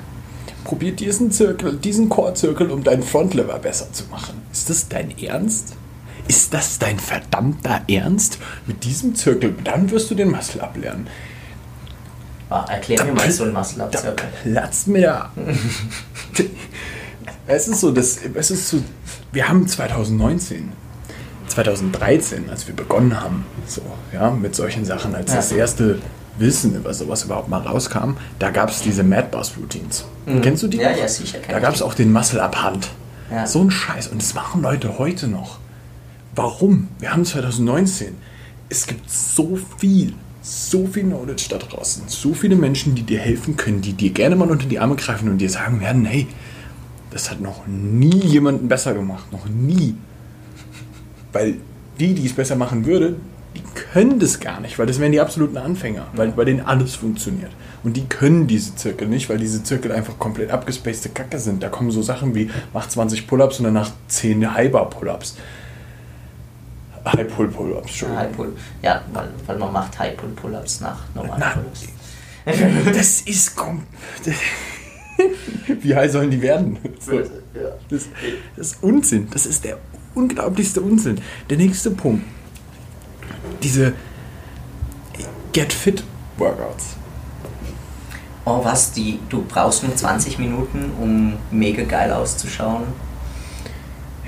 Probier 0.64 0.92
diesen 0.92 1.32
Zirkel, 1.32 1.78
diesen 1.78 2.10
Core-Zirkel, 2.10 2.72
um 2.72 2.84
deinen 2.84 3.04
Frontlever 3.04 3.58
besser 3.60 3.92
zu 3.94 4.04
machen. 4.12 4.42
Ist 4.52 4.70
das 4.70 4.90
dein 4.90 5.18
Ernst? 5.18 5.76
Ist 6.28 6.54
das 6.54 6.78
dein 6.78 7.00
verdammter 7.00 7.82
Ernst? 7.88 8.38
Mit 8.66 8.84
diesem 8.84 9.16
Zirkel, 9.16 9.56
dann 9.64 9.90
wirst 9.92 10.12
du 10.12 10.16
den 10.16 10.30
Muscle 10.30 10.62
ablernen. 10.62 11.08
Ah, 12.50 12.66
erklär 12.70 13.04
mir 13.04 13.14
mal 13.14 13.30
so 13.32 13.44
ein 13.44 13.54
muscle 13.54 13.84
up 13.84 13.92
Da 13.92 14.00
circle 14.00 14.28
platzt 14.44 14.88
mir 14.88 15.02
da. 15.02 15.32
es 17.48 17.68
ist 17.68 17.82
so, 17.82 17.92
das, 17.92 18.20
es 18.34 18.52
ist 18.52 18.70
so, 18.70 18.82
wir 19.34 19.50
haben 19.50 19.68
2019, 19.68 20.72
2013, 21.48 22.50
als 22.50 22.68
wir 22.68 22.76
begonnen 22.76 23.20
haben, 23.20 23.46
so, 23.66 23.82
ja, 24.14 24.32
mit 24.32 24.56
solchen 24.56 24.86
Sachen, 24.86 25.14
als 25.14 25.32
Ja. 25.32 25.38
das 25.38 25.52
erste 25.52 26.00
Wissen 26.38 26.75
über 26.75 26.94
sowas 26.94 27.24
überhaupt 27.24 27.50
mal 27.50 27.62
rauskam, 27.62 28.17
da 28.39 28.51
gab 28.51 28.70
es 28.70 28.82
diese 28.82 29.03
Mad 29.03 29.29
Boss 29.32 29.53
Routines. 29.58 30.06
Mhm. 30.25 30.41
Kennst 30.41 30.63
du 30.63 30.67
die? 30.67 30.77
Ja, 30.77 30.91
noch? 30.91 30.98
ja, 30.98 31.08
sicher 31.08 31.39
Da 31.48 31.60
gab 31.60 31.74
es 31.74 31.82
auch 31.82 31.94
den 31.94 32.12
Muscle 32.12 32.41
Up 32.41 32.62
Hand. 32.62 32.89
Ja. 33.32 33.46
So 33.46 33.62
ein 33.62 33.72
Scheiß. 33.72 34.08
Und 34.08 34.22
das 34.22 34.34
machen 34.34 34.62
Leute 34.62 34.98
heute 34.98 35.27
noch. 35.27 35.60
Warum? 36.36 36.88
Wir 37.00 37.12
haben 37.12 37.25
2019. 37.25 38.15
Es 38.70 38.86
gibt 38.86 39.10
so 39.10 39.58
viel, 39.77 40.13
so 40.41 40.88
viel 40.88 41.03
Knowledge 41.03 41.48
da 41.50 41.58
draußen. 41.58 42.03
So 42.08 42.34
viele 42.34 42.56
Menschen, 42.56 42.96
die 42.96 43.03
dir 43.03 43.20
helfen 43.20 43.58
können, 43.58 43.82
die 43.82 43.94
dir 43.94 44.12
gerne 44.12 44.36
mal 44.36 44.50
unter 44.50 44.67
die 44.67 44.79
Arme 44.79 44.96
greifen 44.96 45.29
und 45.29 45.39
dir 45.39 45.50
sagen 45.50 45.82
werden, 45.82 46.06
hey, 46.06 46.27
das 47.12 47.32
hat 47.32 47.41
noch 47.41 47.65
nie 47.67 48.20
jemanden 48.20 48.67
besser 48.67 48.94
gemacht. 48.94 49.32
Noch 49.32 49.48
nie. 49.48 49.96
Weil 51.34 51.56
die, 52.00 52.13
die 52.13 52.25
es 52.25 52.34
besser 52.34 52.56
machen 52.56 52.86
würde, 52.86 53.15
die 53.58 53.64
können 53.92 54.20
das 54.20 54.40
gar 54.40 54.60
nicht, 54.60 54.78
weil 54.78 54.86
das 54.86 55.00
wären 55.00 55.12
die 55.12 55.20
absoluten 55.20 55.58
Anfänger, 55.58 56.06
weil 56.14 56.30
bei 56.30 56.46
denen 56.46 56.62
alles 56.62 56.96
funktioniert. 56.96 57.52
Und 57.84 57.98
die 57.98 58.06
können 58.06 58.46
diese 58.46 58.76
Zirkel 58.76 59.08
nicht, 59.08 59.30
weil 59.30 59.40
diese 59.40 59.64
Zirkel 59.64 59.92
einfach 59.92 60.20
komplett 60.20 60.52
abgespacede 60.52 61.10
Kacke 61.10 61.40
sind. 61.40 61.64
Da 61.64 61.70
kommen 61.70 61.90
so 61.90 62.02
Sachen 62.02 62.36
wie, 62.36 62.52
mach 62.74 62.88
20 62.88 63.28
Pull-Ups 63.28 63.60
und 63.60 63.66
danach 63.66 63.92
10 64.10 64.54
High-Bar-Pull-Ups. 64.54 65.38
High 67.06 67.28
Pull 67.28 67.48
Pull-Ups, 67.48 67.88
Entschuldigung. 67.88 68.22
High 68.22 68.36
Pull. 68.36 68.54
Ja, 68.82 69.02
weil, 69.14 69.30
weil 69.46 69.58
man 69.58 69.74
macht 69.74 69.98
High 69.98 70.16
Pull 70.18 70.30
Pull-Ups 70.30 70.82
nach 70.82 71.00
normalen 71.16 71.42
Pull-Ups. 71.42 71.88
Das 72.94 73.22
ist 73.22 73.58
kom 73.58 73.84
Wie 75.82 75.94
high 75.94 76.10
sollen 76.10 76.32
die 76.32 76.42
werden? 76.42 76.78
So. 77.00 77.20
Ja. 77.20 77.26
Das, 77.90 78.08
das 78.56 78.68
ist 78.68 78.84
Unsinn. 78.84 79.28
Das 79.32 79.46
ist 79.46 79.66
der 79.66 79.78
unglaublichste 80.16 80.80
Unsinn. 80.80 81.20
Der 81.50 81.58
nächste 81.58 81.92
Punkt. 81.92 82.24
Diese 83.68 83.92
Get 85.52 85.74
Fit 85.74 86.02
Workouts. 86.38 86.96
Oh, 88.46 88.64
was? 88.64 88.94
Die, 88.94 89.20
du 89.28 89.44
brauchst 89.44 89.84
nur 89.84 89.94
20 89.94 90.40
Minuten, 90.40 90.92
um 91.02 91.34
mega 91.52 91.84
geil 91.84 92.14
auszuschauen. 92.14 92.84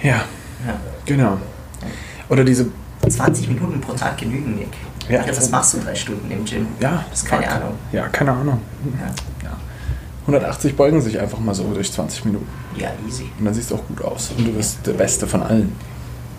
Ja, 0.03 0.23
Ja. 0.67 0.73
genau. 1.05 1.37
Oder 2.27 2.43
diese 2.43 2.67
20 3.07 3.47
Minuten 3.47 3.79
pro 3.79 3.93
Tag 3.93 4.17
genügen, 4.17 4.55
Nick. 4.55 4.67
Ja. 5.07 5.21
Ja, 5.21 5.27
das 5.31 5.49
machst 5.49 5.73
du 5.75 5.79
drei 5.79 5.95
Stunden 5.95 6.29
im 6.29 6.43
Gym. 6.43 6.67
Ja, 6.81 7.05
Das 7.09 7.23
keine 7.23 7.43
fuck. 7.43 7.51
Ahnung. 7.55 7.73
Ja, 7.93 8.07
keine 8.09 8.31
Ahnung. 8.33 8.59
Ja. 8.99 9.07
Ja. 9.49 9.55
180 10.23 10.75
beugen 10.75 11.01
sich 11.01 11.17
einfach 11.17 11.39
mal 11.39 11.55
so 11.55 11.63
durch 11.73 11.89
20 11.93 12.25
Minuten. 12.25 12.47
ja, 12.75 12.89
easy. 13.07 13.31
Und 13.39 13.45
dann 13.45 13.53
siehst 13.53 13.71
du 13.71 13.75
auch 13.75 13.87
gut 13.87 14.03
aus. 14.03 14.31
Und 14.37 14.45
du 14.45 14.51
bist 14.51 14.85
der 14.85 14.93
Beste 14.93 15.25
von 15.27 15.41
allen. 15.43 15.73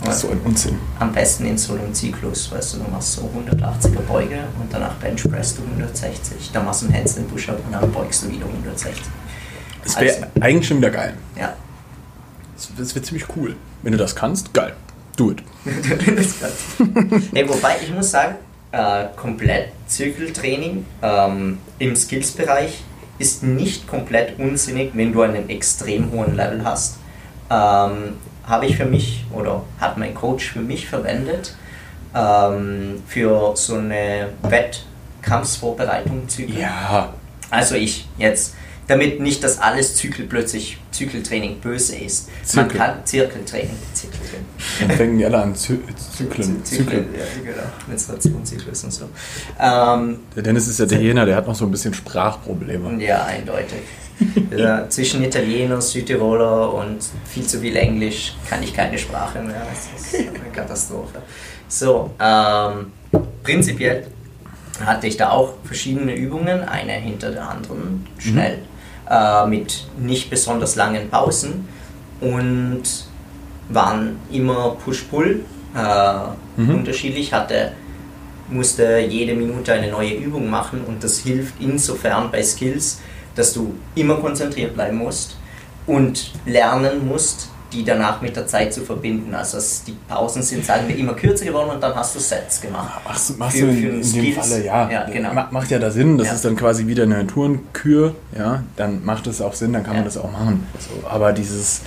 Das 0.05 0.17
ist 0.17 0.21
so 0.23 0.31
ein 0.31 0.41
Unsinn. 0.45 0.79
Am 0.99 1.13
besten 1.13 1.45
in 1.47 1.59
so 1.59 1.75
einem 1.75 1.93
Zyklus, 1.93 2.51
weißt 2.51 2.75
du, 2.75 2.79
du 2.79 2.91
machst 2.91 3.13
so 3.13 3.23
180er 3.23 4.01
Beuge 4.09 4.39
und 4.61 4.73
danach 4.73 4.95
Benchpress 4.95 5.57
du 5.57 5.63
160. 5.63 6.51
Dann 6.53 6.65
machst 6.65 6.83
du 6.83 6.87
einen 6.87 6.97
Handstand 6.97 7.31
Push-Up 7.31 7.59
und 7.67 7.73
dann 7.73 7.93
beugst 7.93 8.23
du 8.25 8.31
wieder 8.31 8.47
160. 8.47 9.03
Das 9.85 10.01
wäre 10.01 10.15
Also- 10.15 10.27
eigentlich 10.41 10.69
schon 10.69 10.79
wieder 10.79 10.91
geil. 10.91 11.15
Ja. 11.39 11.53
Das, 12.57 12.71
das 12.79 12.95
wäre 12.95 13.05
ziemlich 13.05 13.27
cool. 13.37 13.57
Wenn 13.83 13.93
du 13.93 13.99
das 13.99 14.17
kannst, 14.17 14.55
geil. 14.55 14.75
Do 15.17 15.33
it. 15.33 15.43
nee, 17.33 17.45
wobei 17.49 17.77
ich 17.83 17.93
muss 17.93 18.11
sagen, 18.11 18.37
äh, 18.73 19.07
komplett 19.17 19.69
Zirkeltraining 19.87 20.87
ähm, 21.03 21.59
im 21.79 21.97
Skills-Bereich 21.97 22.83
ist 23.19 23.43
nicht 23.43 23.87
komplett 23.87 24.39
unsinnig, 24.39 24.93
wenn 24.95 25.13
du 25.13 25.21
einen 25.23 25.51
extrem 25.51 26.11
hohen 26.13 26.37
Level 26.37 26.65
hast. 26.65 26.97
Ähm, 27.51 28.15
Habe 28.51 28.67
ich 28.67 28.77
für 28.77 28.85
mich 28.85 29.25
oder 29.33 29.63
hat 29.81 29.97
mein 29.97 30.15
Coach 30.15 30.51
für 30.53 30.61
mich 30.61 30.87
verwendet 30.89 31.55
ähm, 32.15 33.03
für 33.07 33.53
so 33.57 33.77
eine 33.77 34.29
Wettkampfsvorbereitung 34.43 36.29
Zyklen. 36.29 36.59
Ja. 36.61 37.15
Also 37.51 37.77
ich 37.77 38.09
jetzt, 38.19 38.55
damit 38.89 39.21
nicht, 39.21 39.43
dass 39.45 39.59
alles 39.61 39.95
Zykel 39.97 40.27
plötzlich 40.27 40.79
Zykkeltraining 40.91 41.61
böse 41.61 41.97
ist. 41.97 42.29
Man 42.29 42.69
Zirkel. 42.69 42.77
kann 42.79 42.95
Zirkeltraining, 43.05 43.77
Zirkeltraining. 43.95 44.47
Dann 44.81 44.91
fängen 44.97 45.19
die 45.19 45.25
alle 45.25 45.39
an 45.43 45.55
Zy 45.55 45.79
Zyklen. 46.17 46.65
Zyklen, 46.65 46.65
Zyklen. 46.65 47.09
ja, 47.15 47.25
genau. 47.53 47.67
Menstruationszyklus 47.87 48.85
und 48.85 48.93
so. 48.93 49.09
Ähm, 49.61 50.19
Der 50.35 50.43
Dennis 50.43 50.67
ist 50.67 50.79
ja 50.81 50.87
der 50.87 51.01
Jener, 51.01 51.25
der 51.25 51.37
hat 51.37 51.47
noch 51.47 51.55
so 51.55 51.65
ein 51.65 51.71
bisschen 51.71 51.95
Sprachprobleme. 51.95 53.01
ja, 53.03 53.25
eindeutig. 53.25 53.79
ja, 54.57 54.89
zwischen 54.89 55.23
Italiener, 55.25 55.81
Südtiroler 55.81 56.73
und 56.75 56.99
viel 57.27 57.47
zu 57.47 57.61
viel 57.61 57.77
Englisch 57.77 58.35
kann 58.49 58.63
ich 58.63 58.75
keine 58.75 58.99
Sprache 58.99 59.41
mehr. 59.41 59.63
Das 59.71 60.03
ist 60.03 60.15
eine 60.29 60.51
Katastrophe. 60.53 61.23
So, 61.69 62.11
ähm, 62.21 62.93
prinzipiell 63.43 64.07
hatte 64.85 65.07
ich 65.07 65.17
da 65.17 65.31
auch 65.31 65.55
verschiedene 65.65 66.15
Übungen, 66.15 66.63
eine 66.65 66.93
hinter 66.93 67.31
der 67.31 67.49
anderen, 67.49 68.07
schnell, 68.19 68.59
äh, 69.09 69.47
mit 69.47 69.87
nicht 69.99 70.31
besonders 70.31 70.77
langen 70.77 71.09
Pausen 71.11 71.69
und 72.21 72.83
waren 73.69 74.19
immer 74.33 74.77
Push-Pull 74.85 75.45
äh, 75.75 76.61
Mhm. 76.61 76.75
unterschiedlich, 76.75 77.33
hatte 77.33 77.73
musste 78.49 78.99
jede 78.99 79.35
Minute 79.35 79.73
eine 79.73 79.91
neue 79.91 80.15
Übung 80.15 80.51
machen 80.51 80.81
und 80.87 81.05
das 81.05 81.21
hilft 81.21 81.55
insofern 81.61 82.31
bei 82.31 82.43
Skills, 82.43 83.01
dass 83.41 83.53
du 83.55 83.75
immer 83.95 84.17
konzentriert 84.17 84.75
bleiben 84.75 84.99
musst 84.99 85.37
und 85.87 86.33
lernen 86.47 87.09
musst, 87.09 87.49
die 87.73 87.85
danach 87.85 88.21
mit 88.21 88.35
der 88.35 88.47
Zeit 88.49 88.75
zu 88.75 88.81
verbinden. 88.83 89.33
Also 89.35 89.59
die 89.87 89.97
Pausen 90.09 90.43
sind, 90.43 90.65
sagen 90.65 90.89
wir, 90.89 90.97
immer 90.97 91.15
kürzer 91.15 91.45
geworden 91.45 91.71
und 91.71 91.81
dann 91.83 91.95
hast 91.95 92.15
du 92.17 92.19
Sets 92.19 92.61
gemacht. 92.61 93.01
Machst, 93.07 93.31
du- 93.31 93.35
machst 93.35 93.57
Für- 93.59 93.67
du 93.67 93.73
in, 93.73 94.03
in 94.03 94.13
dem. 94.13 94.33
Falle, 94.35 94.65
ja. 94.65 94.91
Ja, 94.91 95.05
genau. 95.09 95.33
Ma- 95.33 95.49
Macht 95.53 95.71
ja 95.71 95.79
da 95.79 95.91
Sinn, 95.91 96.19
das 96.19 96.27
Ja. 96.29 96.33
ist 96.35 96.45
dann 96.45 96.57
quasi 96.57 96.87
wieder 96.89 97.05
eine 97.05 97.27
Tourenkür, 97.27 98.15
ja, 98.37 98.65
dann 98.77 99.05
macht 99.05 99.27
es 99.29 99.41
auch 99.41 99.55
Sinn, 99.55 99.73
dann 99.73 99.83
kann 99.85 99.93
man 99.95 100.03
Ja. 100.03 100.05
das 100.05 100.17
auch 100.19 100.31
machen. 100.33 100.67
So, 100.81 101.07
aber 101.09 101.33
dieses 101.33 101.83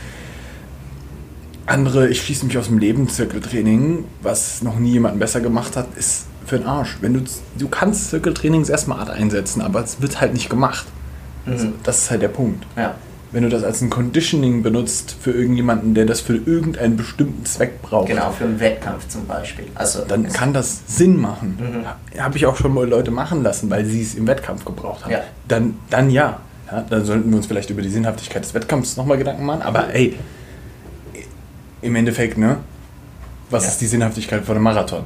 andere, 1.66 2.10
ich 2.10 2.22
schließe 2.22 2.46
mich 2.46 2.58
aus 2.58 2.68
dem 2.68 2.78
Leben 2.78 3.08
Zirkeltraining, 3.10 4.06
was 4.22 4.62
noch 4.64 4.78
nie 4.80 4.92
jemanden 4.94 5.20
besser 5.20 5.40
gemacht 5.42 5.76
hat, 5.78 5.88
ist 5.98 6.26
für 6.46 6.58
den 6.60 6.68
Arsch. 6.68 6.98
Wenn 7.02 7.14
du, 7.14 7.22
du 7.58 7.68
kannst 7.70 8.10
Zirkeltrainings 8.10 8.70
erstmal 8.70 9.00
Art 9.00 9.10
einsetzen, 9.10 9.62
aber 9.62 9.82
es 9.84 10.02
wird 10.02 10.20
halt 10.20 10.34
nicht 10.34 10.50
gemacht. 10.50 10.86
Also, 11.46 11.68
Mhm. 11.68 11.74
das 11.84 12.00
ist 12.04 12.12
halt 12.12 12.22
der 12.22 12.28
Punkt. 12.30 12.66
Ja. 12.78 12.96
Wenn 13.32 13.44
du 13.44 13.50
das 13.50 13.64
als 13.64 13.82
ein 13.82 13.90
Conditioning 13.90 14.62
benutzt 14.62 15.16
für 15.20 15.32
irgendjemanden, 15.32 15.96
der 15.96 16.06
das 16.06 16.22
für 16.22 16.36
irgendeinen 16.36 16.96
bestimmten 16.98 17.44
Zweck 17.46 17.82
braucht, 17.82 18.08
Genau, 18.10 18.30
für 18.32 18.44
einen 18.44 18.60
Wettkampf 18.60 19.08
zum 19.08 19.26
Beispiel. 19.26 19.66
Also 19.74 20.06
dann 20.08 20.28
kann 20.32 20.54
das 20.54 20.82
Sinn 20.86 21.20
machen. 21.20 21.58
Mhm. 22.14 22.20
Habe 22.22 22.38
ich 22.38 22.46
auch 22.46 22.56
schon 22.56 22.74
mal 22.76 22.88
Leute 22.88 23.10
machen 23.10 23.42
lassen, 23.42 23.70
weil 23.72 23.86
sie 23.86 24.04
es 24.04 24.14
im 24.14 24.28
Wettkampf 24.28 24.64
gebraucht 24.66 25.04
haben. 25.06 25.12
Ja. 25.14 25.22
Dann, 25.48 25.80
dann 25.90 26.12
ja. 26.12 26.40
ja. 26.72 26.86
Dann 26.88 27.04
sollten 27.06 27.30
wir 27.32 27.38
uns 27.38 27.48
vielleicht 27.48 27.72
über 27.72 27.82
die 27.82 27.90
Sinnhaftigkeit 27.90 28.44
des 28.44 28.54
Wettkampfs 28.54 28.98
nochmal 28.98 29.18
Gedanken 29.18 29.46
machen. 29.46 29.64
Aber 29.64 29.92
ey, 29.94 30.16
im 31.82 31.96
Endeffekt, 31.96 32.38
ne? 32.38 32.58
Was 33.50 33.64
Ja. 33.64 33.70
ist 33.70 33.82
die 33.82 33.88
Sinnhaftigkeit 33.88 34.46
von 34.46 34.56
einem 34.56 34.64
Marathon? 34.64 35.04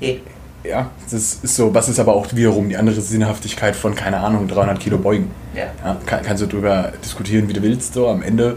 eh, 0.00 0.18
Ja, 0.68 0.90
das 1.10 1.38
ist 1.42 1.56
so. 1.56 1.72
Was 1.72 1.88
ist 1.88 1.98
aber 1.98 2.14
auch 2.14 2.26
wiederum 2.34 2.68
die 2.68 2.76
andere 2.76 3.00
Sinnhaftigkeit 3.00 3.74
von, 3.74 3.94
keine 3.94 4.18
Ahnung, 4.18 4.46
300 4.48 4.78
Kilo 4.78 4.98
Beugen? 4.98 5.30
ja. 5.54 5.66
Ja, 5.84 5.96
kann, 6.04 6.22
kannst 6.22 6.42
du 6.42 6.46
drüber 6.46 6.92
diskutieren, 7.02 7.48
wie 7.48 7.54
du 7.54 7.62
willst, 7.62 7.94
so 7.94 8.08
am 8.08 8.22
Ende. 8.22 8.56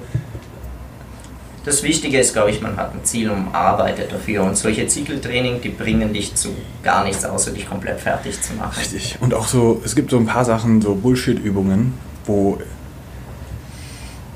Das 1.63 1.83
Wichtige 1.83 2.19
ist, 2.19 2.33
glaube 2.33 2.49
ich, 2.49 2.59
man 2.59 2.75
hat 2.75 2.93
ein 2.93 3.03
Ziel 3.03 3.29
und 3.29 3.53
arbeitet 3.53 4.11
dafür. 4.11 4.43
Und 4.43 4.57
solche 4.57 4.87
Zykkeltraining, 4.87 5.61
die 5.61 5.69
bringen 5.69 6.11
dich 6.11 6.33
zu 6.33 6.49
gar 6.81 7.03
nichts, 7.03 7.23
außer 7.23 7.51
dich 7.51 7.69
komplett 7.69 7.99
fertig 7.99 8.41
zu 8.41 8.53
machen. 8.53 8.79
Richtig. 8.79 9.17
Und 9.21 9.33
auch 9.33 9.47
so, 9.47 9.79
es 9.85 9.95
gibt 9.95 10.09
so 10.09 10.17
ein 10.17 10.25
paar 10.25 10.43
Sachen, 10.43 10.81
so 10.81 10.95
Bullshit-Übungen, 10.95 11.93
wo 12.25 12.57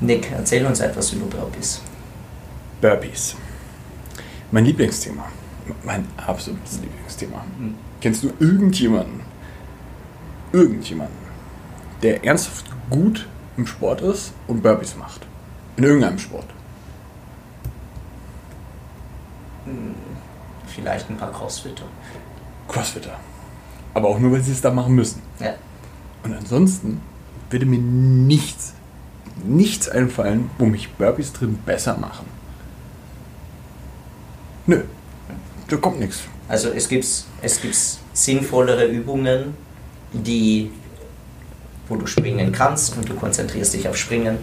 Nick, 0.00 0.30
erzähl 0.30 0.64
uns 0.64 0.80
etwas 0.80 1.12
über 1.12 1.26
Burpees. 1.26 1.80
Burpees. 2.80 3.34
Mein 4.52 4.64
Lieblingsthema. 4.64 5.24
Mein 5.84 6.06
absolutes 6.16 6.80
Lieblingsthema. 6.80 7.44
Hm. 7.58 7.74
Kennst 8.00 8.22
du 8.22 8.32
irgendjemanden, 8.38 9.20
irgendjemanden, 10.52 11.16
der 12.02 12.24
ernsthaft 12.24 12.66
gut 12.90 13.26
im 13.56 13.66
Sport 13.66 14.00
ist 14.02 14.32
und 14.46 14.62
Burpees 14.62 14.96
macht? 14.96 15.22
In 15.76 15.84
irgendeinem 15.84 16.18
Sport. 16.18 16.46
Vielleicht 20.66 21.10
ein 21.10 21.16
paar 21.16 21.32
Crossfitter. 21.32 21.84
Crossfitter. 22.68 23.18
Aber 23.94 24.08
auch 24.08 24.18
nur, 24.18 24.32
weil 24.32 24.42
sie 24.42 24.52
es 24.52 24.60
da 24.60 24.70
machen 24.70 24.94
müssen. 24.94 25.22
Ja. 25.40 25.54
Und 26.22 26.34
ansonsten 26.34 27.00
würde 27.50 27.66
mir 27.66 27.78
nichts, 27.78 28.74
nichts 29.44 29.88
einfallen, 29.88 30.50
wo 30.58 30.66
mich 30.66 30.92
Burpees 30.94 31.32
drin 31.32 31.58
besser 31.64 31.96
machen. 31.96 32.26
Nö. 34.66 34.82
Da 35.68 35.76
kommt 35.76 36.00
nichts. 36.00 36.20
Also 36.48 36.70
es 36.70 36.88
gibt, 36.88 37.06
es 37.42 37.60
gibt 37.60 37.76
sinnvollere 38.12 38.86
Übungen, 38.86 39.56
die, 40.12 40.70
wo 41.88 41.96
du 41.96 42.06
springen 42.06 42.52
kannst 42.52 42.96
und 42.96 43.08
du 43.08 43.14
konzentrierst 43.14 43.74
dich 43.74 43.88
auf 43.88 43.96
Springen, 43.96 44.38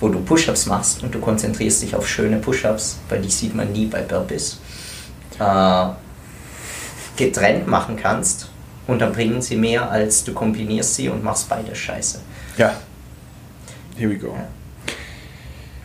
wo 0.00 0.08
du 0.08 0.20
Push-Ups 0.20 0.66
machst 0.66 1.02
und 1.02 1.14
du 1.14 1.20
konzentrierst 1.20 1.82
dich 1.82 1.96
auf 1.96 2.06
schöne 2.06 2.36
Push-Ups, 2.38 2.98
weil 3.08 3.22
die 3.22 3.30
sieht 3.30 3.54
man 3.54 3.72
nie 3.72 3.86
bei 3.86 4.02
Burpees, 4.02 4.58
äh, 5.38 5.86
getrennt 7.16 7.66
machen 7.66 7.96
kannst 7.96 8.50
und 8.86 9.00
dann 9.00 9.12
bringen 9.12 9.40
sie 9.40 9.56
mehr, 9.56 9.90
als 9.90 10.24
du 10.24 10.34
kombinierst 10.34 10.94
sie 10.94 11.08
und 11.08 11.24
machst 11.24 11.48
beide 11.48 11.74
scheiße. 11.74 12.20
Ja. 12.58 12.76
Here 13.96 14.10
we 14.10 14.18
go. 14.18 14.36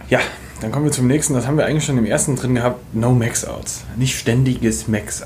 Ja, 0.09 0.19
dann 0.61 0.71
kommen 0.71 0.85
wir 0.85 0.91
zum 0.91 1.07
nächsten. 1.07 1.33
Das 1.33 1.47
haben 1.47 1.57
wir 1.57 1.65
eigentlich 1.65 1.83
schon 1.85 1.97
im 1.97 2.05
ersten 2.05 2.35
drin 2.35 2.55
gehabt. 2.55 2.79
No 2.93 3.11
Max-Outs. 3.11 3.83
Nicht 3.97 4.17
ständiges 4.17 4.87
Max 4.87 5.23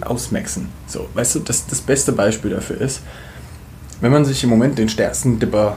ausmaxen. 0.00 0.68
So, 0.86 1.06
weißt 1.14 1.36
du, 1.36 1.38
das, 1.40 1.66
das 1.66 1.80
beste 1.80 2.12
Beispiel 2.12 2.50
dafür 2.50 2.80
ist, 2.80 3.02
wenn 4.00 4.10
man 4.12 4.24
sich 4.24 4.42
im 4.42 4.50
Moment 4.50 4.78
den 4.78 4.88
stärksten 4.88 5.38
Dipper 5.38 5.76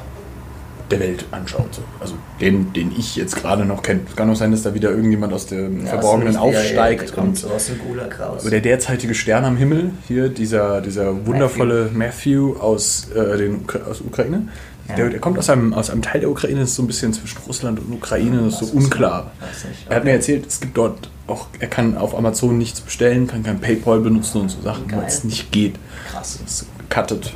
der 0.91 0.99
Welt 0.99 1.25
anschaut. 1.31 1.73
So. 1.75 1.81
Also 1.99 2.15
den, 2.39 2.71
den 2.73 2.91
ich 2.97 3.15
jetzt 3.15 3.35
gerade 3.35 3.65
noch 3.65 3.81
kenne. 3.81 4.01
Es 4.07 4.15
kann 4.15 4.29
auch 4.29 4.35
sein, 4.35 4.51
dass 4.51 4.63
da 4.63 4.73
wieder 4.73 4.91
irgendjemand 4.91 5.33
aus 5.33 5.45
dem 5.47 5.81
Ja, 5.85 5.91
Verborgenen 5.91 6.35
also 6.35 6.51
der- 6.51 6.59
aufsteigt. 6.59 7.01
Der 7.09 7.15
kommt 7.15 7.27
und 7.29 7.37
so 7.37 7.47
aus 7.49 7.65
dem 7.67 7.79
Gulag 7.79 8.19
raus. 8.19 8.41
aber 8.41 8.49
der 8.49 8.61
derzeitige 8.61 9.15
Stern 9.15 9.45
am 9.45 9.57
Himmel, 9.57 9.91
hier, 10.07 10.29
dieser, 10.29 10.81
dieser 10.81 11.25
wundervolle 11.25 11.89
Matthew, 11.93 12.57
aus, 12.57 13.07
äh, 13.15 13.37
den, 13.37 13.65
aus 13.89 14.01
Ukraine, 14.01 14.49
Ja. 14.89 14.95
der, 14.95 15.09
der 15.09 15.19
kommt 15.19 15.39
aus 15.39 15.49
einem, 15.49 15.73
aus 15.73 15.89
einem 15.89 16.01
Teil 16.01 16.21
der 16.21 16.29
Ukraine, 16.29 16.61
ist 16.61 16.75
so 16.75 16.83
ein 16.83 16.87
bisschen 16.87 17.13
zwischen 17.13 17.37
Russland 17.47 17.79
und 17.79 17.93
Ukraine, 17.93 18.41
das 18.43 18.61
ist 18.61 18.71
so 18.71 18.77
unklar. 18.77 19.31
nicht. 19.41 19.89
Er 19.89 19.95
hat 19.95 20.03
mir 20.03 20.11
erzählt, 20.11 20.45
es 20.45 20.59
gibt 20.59 20.77
dort 20.77 21.09
auch, 21.27 21.47
er 21.59 21.67
kann 21.67 21.97
auf 21.97 22.15
Amazon 22.15 22.57
nichts 22.57 22.81
bestellen, 22.81 23.27
kann 23.27 23.43
kein 23.43 23.59
PayPal 23.59 24.01
benutzen 24.01 24.41
und 24.41 24.49
so 24.49 24.61
Sachen, 24.61 24.91
weil 24.91 25.05
es 25.05 25.23
nicht 25.23 25.51
geht. 25.51 25.75
Krass. 26.11 26.39
Das 26.41 26.51
ist 26.51 26.67
gecuttet. 26.89 27.33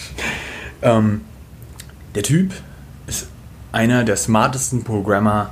ähm, 0.82 1.22
der 2.14 2.22
Typ 2.22 2.52
ist 3.06 3.26
einer 3.72 4.04
der 4.04 4.16
smartesten 4.16 4.84
Programmer 4.84 5.50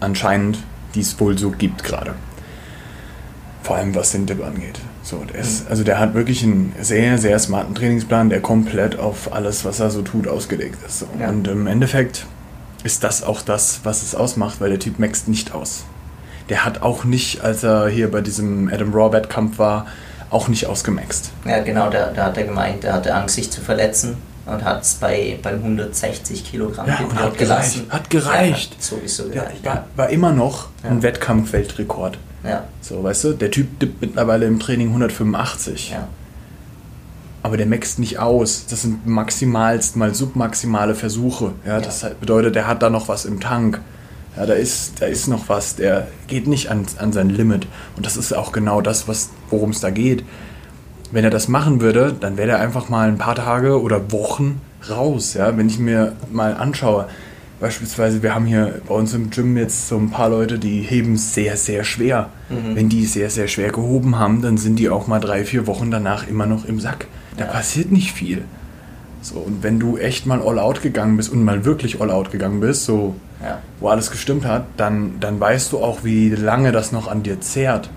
anscheinend, 0.00 0.58
die 0.94 1.00
es 1.00 1.18
wohl 1.20 1.36
so 1.38 1.50
gibt 1.50 1.84
gerade. 1.84 2.14
Vor 3.62 3.76
allem 3.76 3.94
was 3.94 4.12
den 4.12 4.26
Dip 4.26 4.42
angeht. 4.44 4.78
So, 5.04 5.18
der 5.18 5.40
ist, 5.40 5.68
also 5.68 5.84
der 5.84 5.98
hat 5.98 6.14
wirklich 6.14 6.42
einen 6.42 6.74
sehr, 6.80 7.18
sehr 7.18 7.38
smarten 7.38 7.74
Trainingsplan, 7.74 8.30
der 8.30 8.40
komplett 8.40 8.98
auf 8.98 9.32
alles, 9.34 9.64
was 9.66 9.78
er 9.78 9.90
so 9.90 10.00
tut, 10.00 10.26
ausgelegt 10.26 10.78
ist. 10.86 11.04
Ja. 11.20 11.28
Und 11.28 11.46
im 11.46 11.66
Endeffekt 11.66 12.24
ist 12.84 13.04
das 13.04 13.22
auch 13.22 13.42
das, 13.42 13.80
was 13.84 14.02
es 14.02 14.14
ausmacht, 14.14 14.60
weil 14.62 14.70
der 14.70 14.78
Typ 14.78 14.98
maxt 14.98 15.28
nicht 15.28 15.52
aus. 15.54 15.84
Der 16.48 16.64
hat 16.64 16.80
auch 16.82 17.04
nicht, 17.04 17.42
als 17.42 17.62
er 17.62 17.88
hier 17.88 18.10
bei 18.10 18.22
diesem 18.22 18.68
Adam 18.72 18.92
Raw 18.94 19.12
Wettkampf 19.12 19.58
war, 19.58 19.86
auch 20.30 20.48
nicht 20.48 20.66
ausgemaxt. 20.66 21.30
Ja, 21.44 21.62
genau, 21.62 21.90
da, 21.90 22.10
da 22.10 22.24
hat 22.24 22.38
er 22.38 22.44
gemeint, 22.44 22.84
er 22.84 22.94
hatte 22.94 23.14
Angst, 23.14 23.34
sich 23.34 23.50
zu 23.50 23.60
verletzen 23.60 24.16
und 24.46 24.64
hat 24.64 24.82
es 24.82 24.94
bei, 24.94 25.38
beim 25.42 25.56
160 25.56 26.44
Kilogramm 26.50 26.86
Ja, 26.88 26.98
und 27.00 27.14
hat 27.18 27.36
gereicht. 27.38 27.82
Hat 27.90 28.10
gereicht. 28.10 28.70
Ja, 28.72 28.76
hat 28.76 28.82
sowieso 28.82 29.28
gereicht. 29.28 29.64
war, 29.64 29.84
war 29.96 30.08
immer 30.10 30.32
noch 30.32 30.68
Ja. 30.82 30.90
ein 30.90 31.02
Wettkampf-Weltrekord. 31.02 32.18
Ja, 32.44 32.64
So, 32.80 33.02
weißt 33.02 33.24
du, 33.24 33.32
der 33.32 33.50
Typ 33.50 33.78
dippt 33.80 34.00
mittlerweile 34.00 34.46
im 34.46 34.60
Training 34.60 34.88
185. 34.88 35.90
ja, 35.90 36.08
Aber 37.42 37.56
der 37.56 37.66
maxt 37.66 37.98
nicht 37.98 38.18
aus. 38.18 38.66
Das 38.68 38.82
sind 38.82 39.06
maximalst 39.06 39.96
mal 39.96 40.14
submaximale 40.14 40.94
Versuche. 40.94 41.52
Ja, 41.66 41.80
das 41.80 42.02
halt 42.02 42.20
bedeutet, 42.20 42.54
der 42.54 42.66
hat 42.66 42.82
da 42.82 42.90
noch 42.90 43.08
was 43.08 43.24
im 43.24 43.40
Tank. 43.40 43.80
Ja, 44.36 44.46
da 44.46 44.54
ist, 44.54 45.00
da 45.00 45.06
ist 45.06 45.28
noch 45.28 45.48
was. 45.48 45.76
Der 45.76 46.08
geht 46.26 46.46
nicht 46.46 46.70
an, 46.70 46.84
an 46.98 47.12
sein 47.12 47.30
Limit. 47.30 47.66
Und 47.96 48.04
das 48.04 48.16
ist 48.16 48.32
auch 48.34 48.52
genau 48.52 48.80
das, 48.80 49.08
was, 49.08 49.30
worum 49.48 49.70
es 49.70 49.80
da 49.80 49.90
geht. 49.90 50.24
Wenn 51.12 51.24
er 51.24 51.30
das 51.30 51.48
machen 51.48 51.80
würde, 51.80 52.14
dann 52.18 52.36
wäre 52.36 52.50
er 52.50 52.60
einfach 52.60 52.88
mal 52.88 53.08
ein 53.08 53.18
paar 53.18 53.36
Tage 53.36 53.80
oder 53.80 54.10
Wochen 54.10 54.60
raus. 54.90 55.34
Ja, 55.34 55.56
wenn 55.56 55.68
ich 55.68 55.78
mir 55.78 56.12
mal 56.32 56.54
anschaue, 56.54 57.06
beispielsweise, 57.60 58.22
wir 58.22 58.34
haben 58.34 58.46
hier 58.46 58.80
bei 58.86 58.94
uns 58.94 59.14
im 59.14 59.30
Gym 59.30 59.56
jetzt 59.56 59.88
so 59.88 59.96
ein 59.96 60.10
paar 60.10 60.28
Leute, 60.28 60.58
die 60.58 60.80
heben 60.82 61.16
sehr, 61.16 61.56
sehr 61.56 61.84
schwer. 61.84 62.28
Wenn 62.48 62.88
die 62.88 63.04
sehr, 63.06 63.30
sehr 63.30 63.48
schwer 63.48 63.70
gehoben 63.72 64.18
haben, 64.18 64.42
dann 64.42 64.58
sind 64.58 64.76
die 64.78 64.90
auch 64.90 65.06
mal 65.06 65.20
drei, 65.20 65.44
vier 65.44 65.66
Wochen 65.66 65.90
danach 65.90 66.28
immer 66.28 66.46
noch 66.46 66.64
im 66.66 66.78
Sack. 66.80 67.06
Da 67.36 67.44
Ja. 67.46 67.50
passiert 67.50 67.90
nicht 67.90 68.12
viel. 68.12 68.42
So, 69.22 69.36
und 69.36 69.62
wenn 69.62 69.80
du 69.80 69.96
echt 69.96 70.26
mal 70.26 70.42
all 70.42 70.58
out 70.58 70.82
gegangen 70.82 71.16
bist 71.16 71.32
und 71.32 71.42
mal 71.42 71.64
wirklich 71.64 72.00
all 72.00 72.10
out 72.10 72.30
gegangen 72.30 72.60
bist, 72.60 72.84
so 72.84 73.14
ja. 73.42 73.58
wo 73.80 73.88
alles 73.88 74.10
gestimmt 74.10 74.44
hat, 74.44 74.66
dann, 74.76 75.14
dann 75.20 75.40
weißt 75.40 75.72
du 75.72 75.78
auch, 75.78 76.04
wie 76.04 76.28
lange 76.30 76.72
das 76.72 76.92
noch 76.92 77.08
an 77.08 77.22
dir 77.22 77.40
zehrt, 77.40 77.88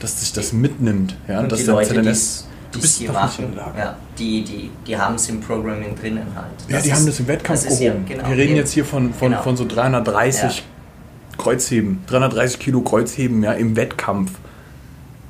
dass 0.00 0.20
sich 0.20 0.32
das 0.32 0.52
mitnimmt. 0.52 1.16
Ja, 1.26 1.40
Und 1.40 1.50
dass 1.50 1.60
die 1.60 1.66
der 1.66 1.74
Leute, 1.74 2.02
die 2.02 2.08
es 2.08 2.46
du 2.80 2.84
es 2.84 2.96
hier 2.96 3.12
machen, 3.12 3.52
ja, 3.56 3.96
die, 4.18 4.44
die, 4.44 4.70
die 4.86 4.96
haben 4.96 5.14
es 5.16 5.28
im 5.28 5.40
Programming 5.40 5.94
drinnen 5.94 6.26
halt. 6.34 6.46
Ja, 6.68 6.80
die 6.80 6.88
ist- 6.88 6.94
haben 6.96 7.06
das 7.06 7.20
im 7.20 7.28
Wettkampf 7.28 7.62
das 7.64 7.72
ist 7.72 7.80
ja- 7.80 7.90
gehoben. 7.92 8.06
genau, 8.06 8.28
Wir 8.28 8.36
reden 8.36 8.48
eben. 8.50 8.56
jetzt 8.56 8.72
hier 8.72 8.84
von, 8.84 9.12
von, 9.14 9.30
Genau. 9.30 9.42
von 9.42 9.56
so 9.56 9.66
330 9.66 10.64
Kreuzheben, 11.38 12.02
330 12.06 12.58
Kilo 12.58 12.80
Kreuzheben 12.80 13.42
ja, 13.42 13.52
im 13.52 13.76
Wettkampf. 13.76 14.32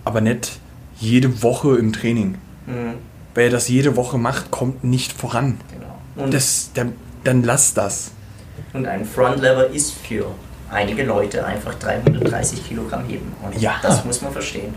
Aber 0.04 0.20
nicht 0.20 0.58
jede 0.98 1.42
Woche 1.42 1.76
im 1.76 1.92
Training. 1.92 2.36
Mhm, 2.66 2.94
Wer 3.34 3.50
das 3.50 3.68
jede 3.68 3.96
Woche 3.96 4.16
macht, 4.18 4.50
kommt 4.50 4.82
nicht 4.84 5.12
voran. 5.12 5.58
genau. 5.70 6.24
Und, 6.24 6.32
Das, 6.32 6.70
dann, 6.74 6.92
dann 7.24 7.42
lass 7.42 7.74
das. 7.74 8.12
und 8.72 8.86
ein 8.86 9.04
Frontlever 9.04 9.66
ist 9.68 9.92
für 9.92 10.26
einige 10.70 11.02
Leute 11.04 11.44
einfach 11.44 11.74
330 11.74 12.66
Kilogramm 12.66 13.04
heben. 13.08 13.32
Und 13.42 13.60
Ja. 13.60 13.74
das 13.82 14.04
muss 14.04 14.22
man 14.22 14.32
verstehen. 14.32 14.74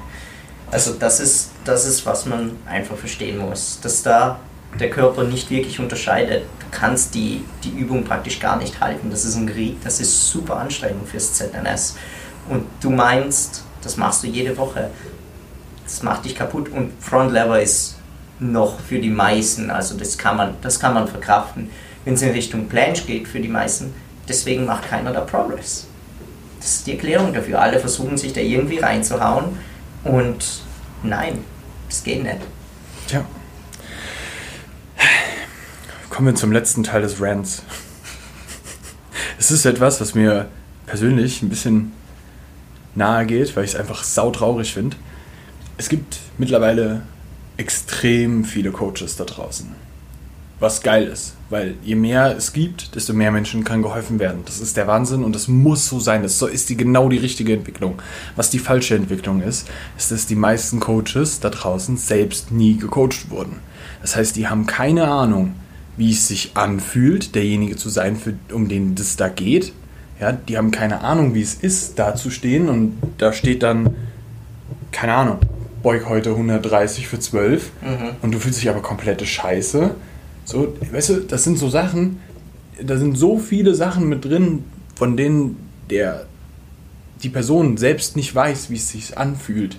Also 0.72 0.94
das 0.94 1.20
ist, 1.20 1.52
das 1.66 1.86
ist, 1.86 2.06
was 2.06 2.26
man 2.26 2.52
einfach 2.68 2.96
verstehen 2.96 3.38
muss. 3.38 3.80
Dass 3.82 4.04
da 4.04 4.40
der 4.80 4.90
Körper 4.90 5.24
nicht 5.24 5.50
wirklich 5.50 5.80
unterscheidet. 5.80 6.44
Du 6.60 6.66
kannst 6.72 7.16
die, 7.16 7.44
die 7.64 7.72
Übung 7.72 8.04
praktisch 8.04 8.40
gar 8.40 8.58
nicht 8.58 8.80
halten. 8.80 9.10
Das 9.10 9.26
ist 9.26 9.36
ein 9.36 9.48
Krieg, 9.48 9.78
das 9.84 10.00
ist 10.00 10.30
super 10.30 10.58
anstrengend 10.58 11.08
fürs 11.08 11.34
ZNS. 11.34 11.96
Und 12.50 12.66
du 12.82 12.92
meinst, 12.92 13.64
das 13.82 13.98
machst 13.98 14.24
du 14.24 14.28
jede 14.28 14.56
Woche. 14.58 14.92
Das 15.84 16.04
macht 16.04 16.26
dich 16.26 16.36
kaputt. 16.36 16.70
Und 16.70 16.92
Front 17.00 17.32
Lever 17.32 17.62
ist 17.62 17.96
noch 18.40 18.80
für 18.80 19.00
die 19.00 19.10
meisten, 19.10 19.70
also 19.70 19.98
das 19.98 20.18
kann 20.18 20.38
man, 20.38 20.56
das 20.62 20.80
kann 20.80 20.94
man 20.94 21.08
verkraften. 21.08 21.70
Wenn 22.06 22.14
es 22.14 22.22
in 22.22 22.32
Richtung 22.32 22.70
Planche 22.70 23.06
geht 23.06 23.28
für 23.28 23.40
die 23.40 23.50
meisten, 23.50 23.94
deswegen 24.28 24.66
macht 24.66 24.88
keiner 24.88 25.12
da 25.12 25.22
Progress. 25.22 25.88
Das 26.60 26.76
ist 26.76 26.88
die 26.88 26.92
Erklärung 26.92 27.34
dafür. 27.34 27.62
Alle 27.62 27.80
versuchen 27.80 28.18
sich 28.18 28.34
da 28.34 28.42
irgendwie 28.42 28.78
reinzuhauen 28.78 29.58
und 30.04 30.62
nein, 31.04 31.44
das 31.88 32.04
geht 32.04 32.24
nicht. 32.24 32.40
Tja. 33.08 33.26
Kommen 36.10 36.28
wir 36.28 36.36
zum 36.36 36.52
letzten 36.52 36.84
Teil 36.84 37.02
des 37.02 37.22
Rants. 37.22 37.64
Es 39.38 39.52
ist 39.52 39.66
etwas, 39.66 40.02
was 40.02 40.16
mir 40.16 40.50
persönlich 40.86 41.42
ein 41.42 41.50
bisschen 41.50 41.94
nahe 42.96 43.26
geht, 43.26 43.56
weil 43.56 43.64
ich 43.64 43.72
es 43.72 43.76
einfach 43.76 44.04
sautraurig 44.04 44.74
finde. 44.74 44.98
Es 45.78 45.88
gibt 45.88 46.20
mittlerweile 46.38 47.04
extrem 47.58 48.44
viele 48.44 48.72
Coaches 48.72 49.16
da 49.16 49.24
draußen. 49.24 49.74
Was 50.60 50.82
geil 50.82 51.08
ist, 51.08 51.36
weil 51.50 51.76
je 51.84 51.96
mehr 51.96 52.36
es 52.38 52.54
gibt, 52.54 52.96
desto 52.96 53.14
mehr 53.14 53.32
Menschen 53.32 53.64
kann 53.64 53.82
geholfen 53.82 54.20
werden. 54.20 54.42
Das 54.46 54.60
ist 54.60 54.78
der 54.78 54.88
Wahnsinn 54.88 55.24
und 55.24 55.34
das 55.36 55.48
muss 55.48 55.88
so 55.88 56.00
sein. 56.00 56.22
Das 56.24 56.38
so- 56.38 56.48
ist 56.48 56.70
die 56.70 56.78
genau 56.78 57.10
die 57.10 57.18
richtige 57.18 57.54
Entwicklung. 57.54 58.02
Was 58.36 58.50
die 58.50 58.60
falsche 58.60 58.96
Entwicklung 58.96 59.42
ist, 59.42 59.68
ist, 59.98 60.12
dass 60.12 60.28
die 60.28 60.36
meisten 60.36 60.80
Coaches 60.80 61.40
da 61.40 61.50
draußen 61.50 61.98
selbst 61.98 62.52
nie 62.52 62.78
gecoacht 62.78 63.30
wurden. 63.32 63.58
Das 64.02 64.16
heißt, 64.16 64.36
die 64.36 64.48
haben 64.48 64.66
keine 64.68 65.08
Ahnung, 65.08 65.56
wie 65.98 66.12
es 66.12 66.28
sich 66.28 66.52
anfühlt, 66.54 67.36
derjenige 67.36 67.76
zu 67.76 67.90
sein, 67.90 68.16
für, 68.16 68.34
um 68.54 68.70
den 68.70 68.96
das 68.96 69.16
da 69.18 69.28
geht. 69.28 69.74
Ja, 70.22 70.32
die 70.34 70.58
haben 70.58 70.72
keine 70.72 71.02
Ahnung, 71.02 71.34
wie 71.34 71.42
es 71.42 71.56
ist, 71.56 71.98
da 71.98 72.14
zu 72.16 72.30
stehen 72.30 72.70
und 72.70 72.94
da 73.18 73.34
steht 73.34 73.64
dann, 73.64 73.96
keine 74.92 75.14
Ahnung, 75.14 75.40
Beug 75.82 76.06
heute 76.10 76.32
130 76.36 77.08
für 77.08 77.20
12 77.20 77.72
Mhm. 77.82 78.10
und 78.22 78.32
du 78.34 78.40
fühlst 78.40 78.62
dich 78.62 78.70
aber 78.70 78.82
komplette 78.82 79.26
Scheiße. 79.26 79.96
So, 80.50 80.74
weißt 80.92 81.10
du, 81.10 81.20
das 81.22 81.44
sind 81.44 81.60
so 81.60 81.70
Sachen, 81.70 82.20
da 82.82 82.98
sind 82.98 83.16
so 83.16 83.38
viele 83.38 83.76
Sachen 83.76 84.10
mit 84.10 84.26
drin, 84.26 84.64
von 84.96 85.16
denen 85.16 85.58
der, 85.92 86.26
die 87.22 87.30
Person 87.30 87.78
selbst 87.78 88.16
nicht 88.16 88.34
weiß, 88.34 88.72
wie 88.72 88.78
es 88.78 88.90
sich 88.90 89.16
anfühlt. 89.16 89.78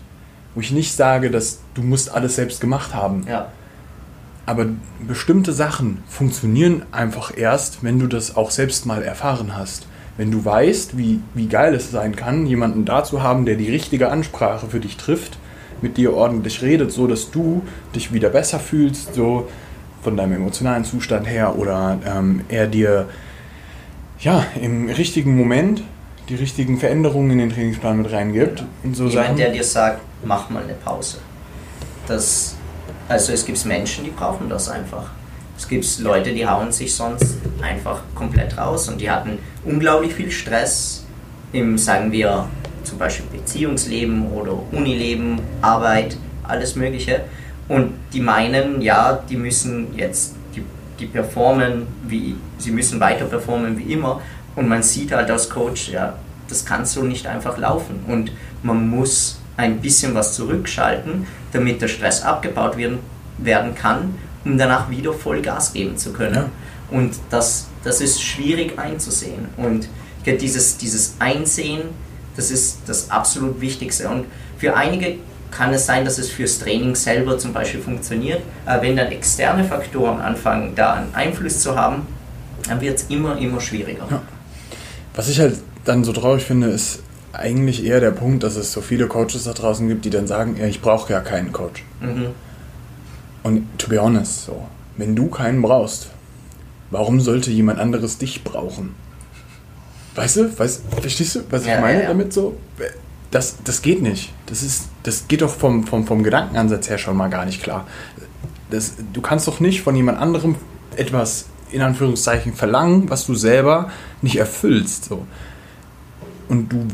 Wo 0.54 0.60
ich 0.60 0.70
nicht 0.70 0.94
sage, 0.94 1.32
dass 1.32 1.58
du 1.74 1.82
musst 1.82 2.14
alles 2.14 2.36
selbst 2.36 2.60
gemacht 2.60 2.94
haben. 2.94 3.24
Ja, 3.28 3.50
Aber 4.46 4.66
bestimmte 5.08 5.52
Sachen 5.52 6.04
funktionieren 6.06 6.82
einfach 6.92 7.36
erst, 7.36 7.82
wenn 7.82 7.98
du 7.98 8.06
das 8.06 8.36
auch 8.36 8.52
selbst 8.52 8.86
mal 8.86 9.02
erfahren 9.02 9.56
hast. 9.56 9.88
Wenn 10.16 10.30
du 10.30 10.44
weißt, 10.44 10.96
wie, 10.96 11.18
wie 11.34 11.48
geil 11.48 11.74
es 11.74 11.90
sein 11.90 12.14
kann, 12.14 12.46
jemanden 12.46 12.84
da 12.84 13.02
zu 13.02 13.24
haben, 13.24 13.44
der 13.44 13.56
die 13.56 13.70
richtige 13.70 14.10
Ansprache 14.10 14.68
für 14.68 14.78
dich 14.78 14.96
trifft, 14.96 15.36
mit 15.82 15.96
dir 15.96 16.14
ordentlich 16.14 16.62
redet, 16.62 16.92
so 16.92 17.08
dass 17.08 17.32
du 17.32 17.62
dich 17.92 18.12
wieder 18.12 18.28
besser 18.28 18.60
fühlst, 18.60 19.14
so 19.14 19.48
von 20.02 20.16
deinem 20.16 20.34
emotionalen 20.34 20.84
Zustand 20.84 21.28
her 21.28 21.56
oder 21.56 21.98
ähm, 22.06 22.42
er 22.48 22.66
dir 22.66 23.08
ja 24.20 24.44
im 24.60 24.88
richtigen 24.88 25.36
Moment 25.36 25.82
die 26.28 26.36
richtigen 26.36 26.78
Veränderungen 26.78 27.32
in 27.32 27.38
den 27.38 27.50
Trainingsplan 27.50 28.02
mit 28.02 28.12
reingibt 28.12 28.64
und 28.84 28.94
so 28.94 29.06
jemand, 29.08 29.26
Sachen. 29.26 29.36
der 29.36 29.50
dir 29.50 29.64
sagt, 29.64 30.00
mach 30.24 30.48
mal 30.48 30.62
eine 30.62 30.74
Pause. 30.74 31.18
Das, 32.06 32.54
also 33.08 33.32
es 33.32 33.44
gibt 33.44 33.64
Menschen, 33.66 34.04
die 34.04 34.10
brauchen 34.10 34.48
das 34.48 34.68
einfach. 34.68 35.10
Es 35.58 35.68
gibt 35.68 35.98
Leute, 35.98 36.32
die 36.32 36.46
hauen 36.46 36.72
sich 36.72 36.94
sonst 36.94 37.36
einfach 37.60 38.02
komplett 38.14 38.56
raus 38.56 38.88
und 38.88 39.00
die 39.00 39.10
hatten 39.10 39.38
unglaublich 39.64 40.14
viel 40.14 40.30
Stress 40.30 41.04
im, 41.52 41.76
sagen 41.76 42.12
wir, 42.12 42.48
zum 42.84 42.96
Beispiel 42.96 43.26
Beziehungsleben 43.26 44.30
oder 44.32 44.54
Unileben, 44.72 45.40
Arbeit, 45.60 46.16
alles 46.44 46.76
Mögliche. 46.76 47.24
Und 47.70 47.92
die 48.12 48.20
meinen, 48.20 48.82
ja, 48.82 49.22
die 49.30 49.36
müssen 49.36 49.96
jetzt, 49.96 50.34
die, 50.56 50.64
die 50.98 51.06
performen, 51.06 51.86
wie, 52.02 52.34
sie 52.58 52.72
müssen 52.72 52.98
weiter 52.98 53.26
performen 53.26 53.78
wie 53.78 53.92
immer. 53.92 54.20
Und 54.56 54.68
man 54.68 54.82
sieht 54.82 55.12
halt 55.12 55.30
als 55.30 55.48
Coach, 55.48 55.88
ja, 55.88 56.14
das 56.48 56.64
kann 56.64 56.84
so 56.84 57.04
nicht 57.04 57.28
einfach 57.28 57.56
laufen. 57.58 58.00
Und 58.08 58.32
man 58.64 58.90
muss 58.90 59.38
ein 59.56 59.80
bisschen 59.80 60.16
was 60.16 60.34
zurückschalten, 60.34 61.28
damit 61.52 61.80
der 61.80 61.86
Stress 61.86 62.24
abgebaut 62.24 62.76
werden, 62.76 62.98
werden 63.38 63.76
kann, 63.76 64.16
um 64.44 64.58
danach 64.58 64.90
wieder 64.90 65.12
voll 65.12 65.40
Gas 65.40 65.72
geben 65.72 65.96
zu 65.96 66.12
können. 66.12 66.34
Ja. 66.34 66.50
Und 66.90 67.14
das, 67.30 67.68
das 67.84 68.00
ist 68.00 68.20
schwierig 68.20 68.80
einzusehen. 68.80 69.46
Und 69.56 69.88
dieses, 70.26 70.76
dieses 70.76 71.14
Einsehen, 71.20 71.82
das 72.34 72.50
ist 72.50 72.80
das 72.86 73.12
absolut 73.12 73.60
Wichtigste. 73.60 74.08
Und 74.08 74.24
für 74.58 74.74
einige 74.74 75.18
kann 75.50 75.72
es 75.74 75.86
sein, 75.86 76.04
dass 76.04 76.18
es 76.18 76.30
fürs 76.30 76.58
Training 76.58 76.94
selber 76.94 77.38
zum 77.38 77.52
Beispiel 77.52 77.80
funktioniert. 77.80 78.42
Aber 78.66 78.82
wenn 78.82 78.96
dann 78.96 79.10
externe 79.12 79.64
Faktoren 79.64 80.20
anfangen, 80.20 80.74
da 80.74 80.94
einen 80.94 81.14
Einfluss 81.14 81.60
zu 81.60 81.76
haben, 81.76 82.06
dann 82.68 82.80
wird 82.80 82.98
es 82.98 83.04
immer, 83.08 83.36
immer 83.38 83.60
schwieriger. 83.60 84.06
Ja. 84.10 84.22
Was 85.14 85.28
ich 85.28 85.40
halt 85.40 85.56
dann 85.84 86.04
so 86.04 86.12
traurig 86.12 86.44
finde, 86.44 86.68
ist 86.68 87.02
eigentlich 87.32 87.84
eher 87.84 88.00
der 88.00 88.10
Punkt, 88.10 88.42
dass 88.42 88.56
es 88.56 88.72
so 88.72 88.80
viele 88.80 89.06
Coaches 89.06 89.44
da 89.44 89.52
draußen 89.52 89.86
gibt, 89.88 90.04
die 90.04 90.10
dann 90.10 90.26
sagen, 90.26 90.56
ja, 90.58 90.66
ich 90.66 90.80
brauche 90.80 91.12
ja 91.12 91.20
keinen 91.20 91.52
Coach. 91.52 91.84
Mhm. 92.00 92.28
Und 93.42 93.66
to 93.78 93.88
be 93.88 94.00
honest, 94.00 94.44
so, 94.44 94.66
wenn 94.96 95.16
du 95.16 95.28
keinen 95.28 95.62
brauchst, 95.62 96.10
warum 96.90 97.20
sollte 97.20 97.50
jemand 97.50 97.78
anderes 97.78 98.18
dich 98.18 98.44
brauchen? 98.44 98.94
Weißt 100.14 100.36
du, 100.36 100.58
weißt, 100.58 100.82
verstehst 101.00 101.36
du, 101.36 101.40
was 101.50 101.64
ja, 101.64 101.76
ich 101.76 101.80
meine 101.80 101.98
ja, 101.98 102.02
ja. 102.02 102.08
damit 102.08 102.32
so? 102.32 102.56
Das, 103.30 103.56
das 103.62 103.82
geht 103.82 104.02
nicht. 104.02 104.32
Das, 104.46 104.62
ist, 104.62 104.88
das 105.04 105.28
geht 105.28 105.42
doch 105.42 105.54
vom, 105.54 105.86
vom, 105.86 106.06
vom 106.06 106.22
Gedankenansatz 106.22 106.88
her 106.88 106.98
schon 106.98 107.16
mal 107.16 107.28
gar 107.28 107.44
nicht 107.44 107.62
klar. 107.62 107.86
Das, 108.70 108.94
du 109.12 109.20
kannst 109.20 109.46
doch 109.46 109.60
nicht 109.60 109.82
von 109.82 109.94
jemand 109.94 110.18
anderem 110.18 110.56
etwas 110.96 111.46
in 111.70 111.82
Anführungszeichen 111.82 112.54
verlangen, 112.54 113.08
was 113.10 113.26
du 113.26 113.34
selber 113.34 113.90
nicht 114.22 114.36
erfüllst. 114.36 115.04
So. 115.04 115.26
Und 116.48 116.72
du 116.72 116.86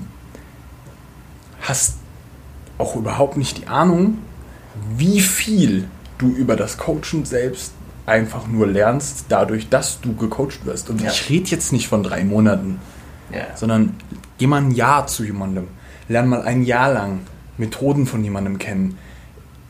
hast 1.62 1.94
auch 2.78 2.96
überhaupt 2.96 3.36
nicht 3.36 3.58
die 3.58 3.66
Ahnung, 3.66 4.18
wie 4.96 5.20
viel 5.20 5.88
du 6.18 6.28
über 6.28 6.56
das 6.56 6.76
Coachen 6.76 7.24
selbst 7.24 7.72
einfach 8.04 8.46
nur 8.46 8.66
lernst, 8.66 9.26
dadurch, 9.28 9.68
dass 9.68 10.00
du 10.00 10.14
gecoacht 10.14 10.64
wirst. 10.64 10.90
Und 10.90 11.00
ja. 11.00 11.10
ich 11.10 11.28
rede 11.28 11.50
jetzt 11.50 11.72
nicht 11.72 11.88
von 11.88 12.02
drei 12.02 12.24
Monaten, 12.24 12.78
ja. 13.32 13.56
sondern 13.56 13.96
geh 14.38 14.46
mal 14.46 14.62
ein 14.62 14.70
Jahr 14.70 15.06
zu 15.06 15.24
jemandem. 15.24 15.68
Lern 16.08 16.28
mal 16.28 16.42
ein 16.42 16.62
Jahr 16.62 16.92
lang 16.92 17.20
Methoden 17.58 18.06
von 18.06 18.22
jemandem 18.22 18.58
kennen. 18.58 18.98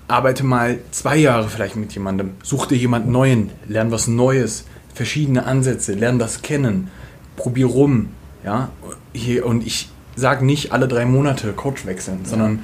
Arbeite 0.08 0.44
mal 0.44 0.78
zwei 0.90 1.16
Jahre 1.16 1.48
vielleicht 1.48 1.76
mit 1.76 1.92
jemandem. 1.92 2.32
Such 2.42 2.66
dir 2.66 2.76
jemand 2.76 3.08
Neuen. 3.08 3.50
Lern 3.66 3.90
was 3.90 4.06
Neues. 4.06 4.64
Verschiedene 4.94 5.44
Ansätze. 5.46 5.94
Lern 5.94 6.18
das 6.18 6.42
kennen. 6.42 6.90
Probier 7.36 7.66
rum. 7.66 8.10
Ja? 8.44 8.70
Hier, 9.12 9.46
und 9.46 9.66
ich 9.66 9.88
sage 10.14 10.44
nicht 10.44 10.72
alle 10.72 10.88
drei 10.88 11.06
Monate 11.06 11.52
Coach 11.52 11.86
wechseln, 11.86 12.20
ja. 12.22 12.28
sondern 12.28 12.60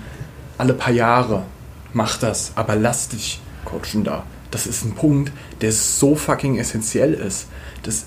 alle 0.59 0.75
paar 0.75 0.93
Jahre. 0.93 1.45
Mach 1.93 2.17
das. 2.19 2.53
Aber 2.55 2.77
lass 2.77 3.09
dich 3.09 3.41
coachen 3.65 4.05
da. 4.05 4.25
Das 4.51 4.67
ist 4.67 4.85
ein 4.85 4.95
Punkt, 4.95 5.33
der 5.63 5.73
so 5.73 6.15
fucking 6.15 6.59
essentiell 6.59 7.15
ist. 7.15 7.49
Das, 7.83 8.07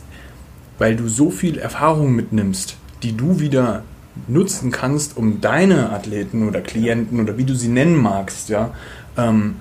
weil 0.78 0.95
du 0.95 1.08
so 1.08 1.30
viel 1.30 1.58
Erfahrung 1.58 2.13
mitnimmst, 2.15 2.78
die 3.04 3.17
du 3.17 3.39
wieder 3.39 3.84
nutzen 4.28 4.71
kannst, 4.71 5.17
um 5.17 5.41
deine 5.41 5.91
Athleten 5.91 6.47
oder 6.47 6.62
Klienten 6.62 7.19
oder 7.19 7.38
wie 7.38 7.43
du 7.43 7.56
sie 7.56 7.67
nennen 7.67 7.95
magst, 7.95 8.49
ja, 8.49 8.73
ähm, 9.17 9.56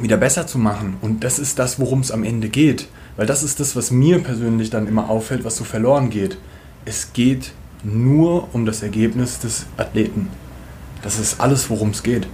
wieder 0.00 0.16
besser 0.16 0.46
zu 0.46 0.58
machen. 0.58 0.96
Und 1.00 1.24
das 1.24 1.38
ist 1.38 1.58
das, 1.58 1.78
worum 1.78 2.00
es 2.00 2.10
am 2.10 2.24
Ende 2.24 2.48
geht. 2.48 2.88
Weil 3.16 3.26
das 3.26 3.42
ist 3.42 3.60
das, 3.60 3.76
was 3.76 3.90
mir 3.90 4.20
persönlich 4.20 4.70
dann 4.70 4.86
immer 4.86 5.10
auffällt, 5.10 5.44
was 5.44 5.56
so 5.56 5.64
verloren 5.64 6.10
geht. 6.10 6.38
Es 6.84 7.12
geht 7.12 7.52
nur 7.82 8.54
um 8.54 8.66
das 8.66 8.82
Ergebnis 8.82 9.40
des 9.40 9.66
Athleten. 9.76 10.28
Das 11.02 11.18
ist 11.18 11.40
alles, 11.40 11.70
worum 11.70 11.90
es 11.90 12.02
geht. 12.02 12.26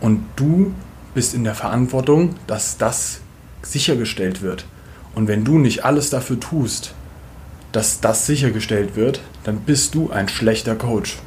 Und 0.00 0.24
du 0.36 0.72
bist 1.14 1.34
in 1.34 1.44
der 1.44 1.54
Verantwortung, 1.54 2.34
dass 2.46 2.78
das 2.78 3.20
sichergestellt 3.62 4.42
wird. 4.42 4.66
Und 5.14 5.28
wenn 5.28 5.44
du 5.44 5.58
nicht 5.58 5.84
alles 5.84 6.10
dafür 6.10 6.38
tust, 6.38 6.94
dass 7.72 8.00
das 8.00 8.26
sichergestellt 8.26 8.96
wird, 8.96 9.20
dann 9.44 9.60
bist 9.60 9.94
du 9.94 10.10
ein 10.10 10.28
schlechter 10.28 10.74
Coach. 10.74 11.18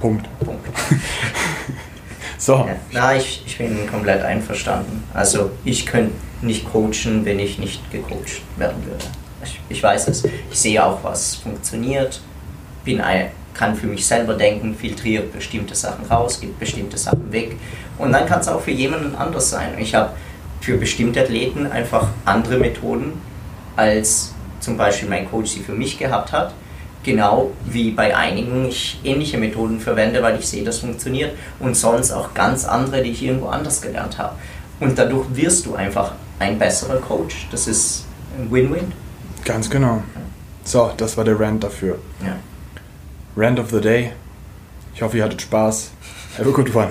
Punkt. 0.00 0.26
Punkt. 0.40 0.66
so. 2.38 2.68
Na, 2.92 3.16
ich, 3.16 3.42
ich 3.46 3.58
bin 3.58 3.86
komplett 3.90 4.22
einverstanden. 4.22 5.04
Also 5.12 5.50
ich 5.64 5.84
könnte 5.84 6.12
nicht 6.42 6.70
coachen, 6.70 7.24
wenn 7.24 7.38
ich 7.38 7.58
nicht 7.58 7.90
gecoacht 7.90 8.40
werden 8.56 8.84
würde. 8.86 9.04
Ich, 9.44 9.60
ich 9.68 9.82
weiß 9.82 10.08
es. 10.08 10.24
Ich 10.50 10.58
sehe 10.58 10.84
auch, 10.84 11.04
was 11.04 11.34
funktioniert. 11.34 12.20
Bin 12.84 13.00
ein, 13.00 13.30
kann 13.52 13.76
für 13.76 13.86
mich 13.86 14.06
selber 14.06 14.34
denken, 14.34 14.74
filtriert 14.74 15.32
bestimmte 15.32 15.74
Sachen 15.74 16.06
raus, 16.06 16.40
gibt 16.40 16.58
bestimmte 16.58 16.96
Sachen 16.96 17.30
weg. 17.30 17.56
Und 17.98 18.12
dann 18.12 18.24
kann 18.26 18.40
es 18.40 18.48
auch 18.48 18.60
für 18.60 18.70
jemanden 18.70 19.14
anders 19.14 19.50
sein. 19.50 19.74
Ich 19.78 19.94
habe 19.94 20.12
für 20.62 20.78
bestimmte 20.78 21.20
Athleten 21.20 21.70
einfach 21.70 22.08
andere 22.24 22.58
Methoden, 22.58 23.12
als 23.80 24.34
zum 24.60 24.76
Beispiel 24.76 25.08
mein 25.08 25.30
Coach 25.30 25.52
sie 25.52 25.60
für 25.60 25.72
mich 25.72 25.98
gehabt 25.98 26.32
hat. 26.32 26.52
Genau 27.02 27.50
wie 27.64 27.92
bei 27.92 28.14
einigen 28.14 28.66
ich 28.68 29.00
ähnliche 29.04 29.38
Methoden 29.38 29.80
verwende, 29.80 30.22
weil 30.22 30.38
ich 30.38 30.46
sehe, 30.46 30.62
das 30.62 30.80
funktioniert. 30.80 31.32
Und 31.58 31.74
sonst 31.74 32.12
auch 32.12 32.34
ganz 32.34 32.66
andere, 32.66 33.02
die 33.02 33.12
ich 33.12 33.22
irgendwo 33.22 33.46
anders 33.46 33.80
gelernt 33.80 34.18
habe. 34.18 34.36
Und 34.80 34.98
dadurch 34.98 35.26
wirst 35.34 35.64
du 35.64 35.74
einfach 35.74 36.12
ein 36.38 36.58
besserer 36.58 36.98
Coach. 36.98 37.48
Das 37.50 37.66
ist 37.66 38.04
ein 38.38 38.50
Win-Win. 38.52 38.92
Ganz 39.46 39.70
genau. 39.70 40.02
So, 40.62 40.90
das 40.94 41.16
war 41.16 41.24
der 41.24 41.40
Rant 41.40 41.64
dafür. 41.64 41.98
Ja. 42.22 42.36
Rant 43.34 43.58
of 43.58 43.70
the 43.70 43.80
Day. 43.80 44.12
Ich 44.94 45.00
hoffe, 45.00 45.16
ihr 45.16 45.24
hattet 45.24 45.40
Spaß. 45.40 45.90
Have 46.38 46.50
a 46.50 46.52
good 46.52 46.74
one. 46.74 46.90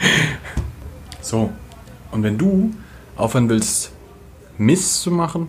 so, 1.20 1.50
und 2.10 2.22
wenn 2.24 2.36
du 2.36 2.74
aufhören 3.16 3.48
willst, 3.48 3.92
Mist 4.60 5.00
zu 5.00 5.10
machen, 5.10 5.48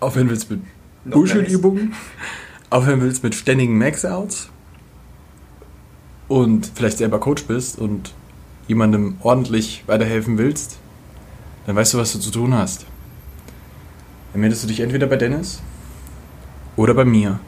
aufhören 0.00 0.30
willst 0.30 0.50
mit 0.50 0.62
Bullshit-Übungen, 1.04 1.92
aufhören 2.70 3.02
willst 3.02 3.22
mit 3.22 3.34
ständigen 3.34 3.76
Max-Outs 3.76 4.48
und 6.26 6.70
vielleicht 6.74 6.96
selber 6.96 7.20
Coach 7.20 7.44
bist 7.44 7.78
und 7.78 8.14
jemandem 8.66 9.18
ordentlich 9.20 9.84
weiterhelfen 9.86 10.38
willst, 10.38 10.78
dann 11.66 11.76
weißt 11.76 11.92
du, 11.92 11.98
was 11.98 12.14
du 12.14 12.18
zu 12.18 12.30
tun 12.30 12.54
hast. 12.54 12.86
Dann 14.32 14.40
meldest 14.40 14.64
du 14.64 14.68
dich 14.68 14.80
entweder 14.80 15.06
bei 15.06 15.16
Dennis 15.16 15.60
oder 16.76 16.94
bei 16.94 17.04
mir. 17.04 17.40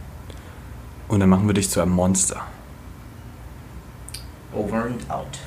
Und 1.08 1.20
dann 1.20 1.30
machen 1.30 1.46
wir 1.46 1.54
dich 1.54 1.70
zu 1.70 1.80
einem 1.80 1.92
Monster. 1.92 2.42
Over 4.52 4.84
and 4.84 5.10
out. 5.10 5.38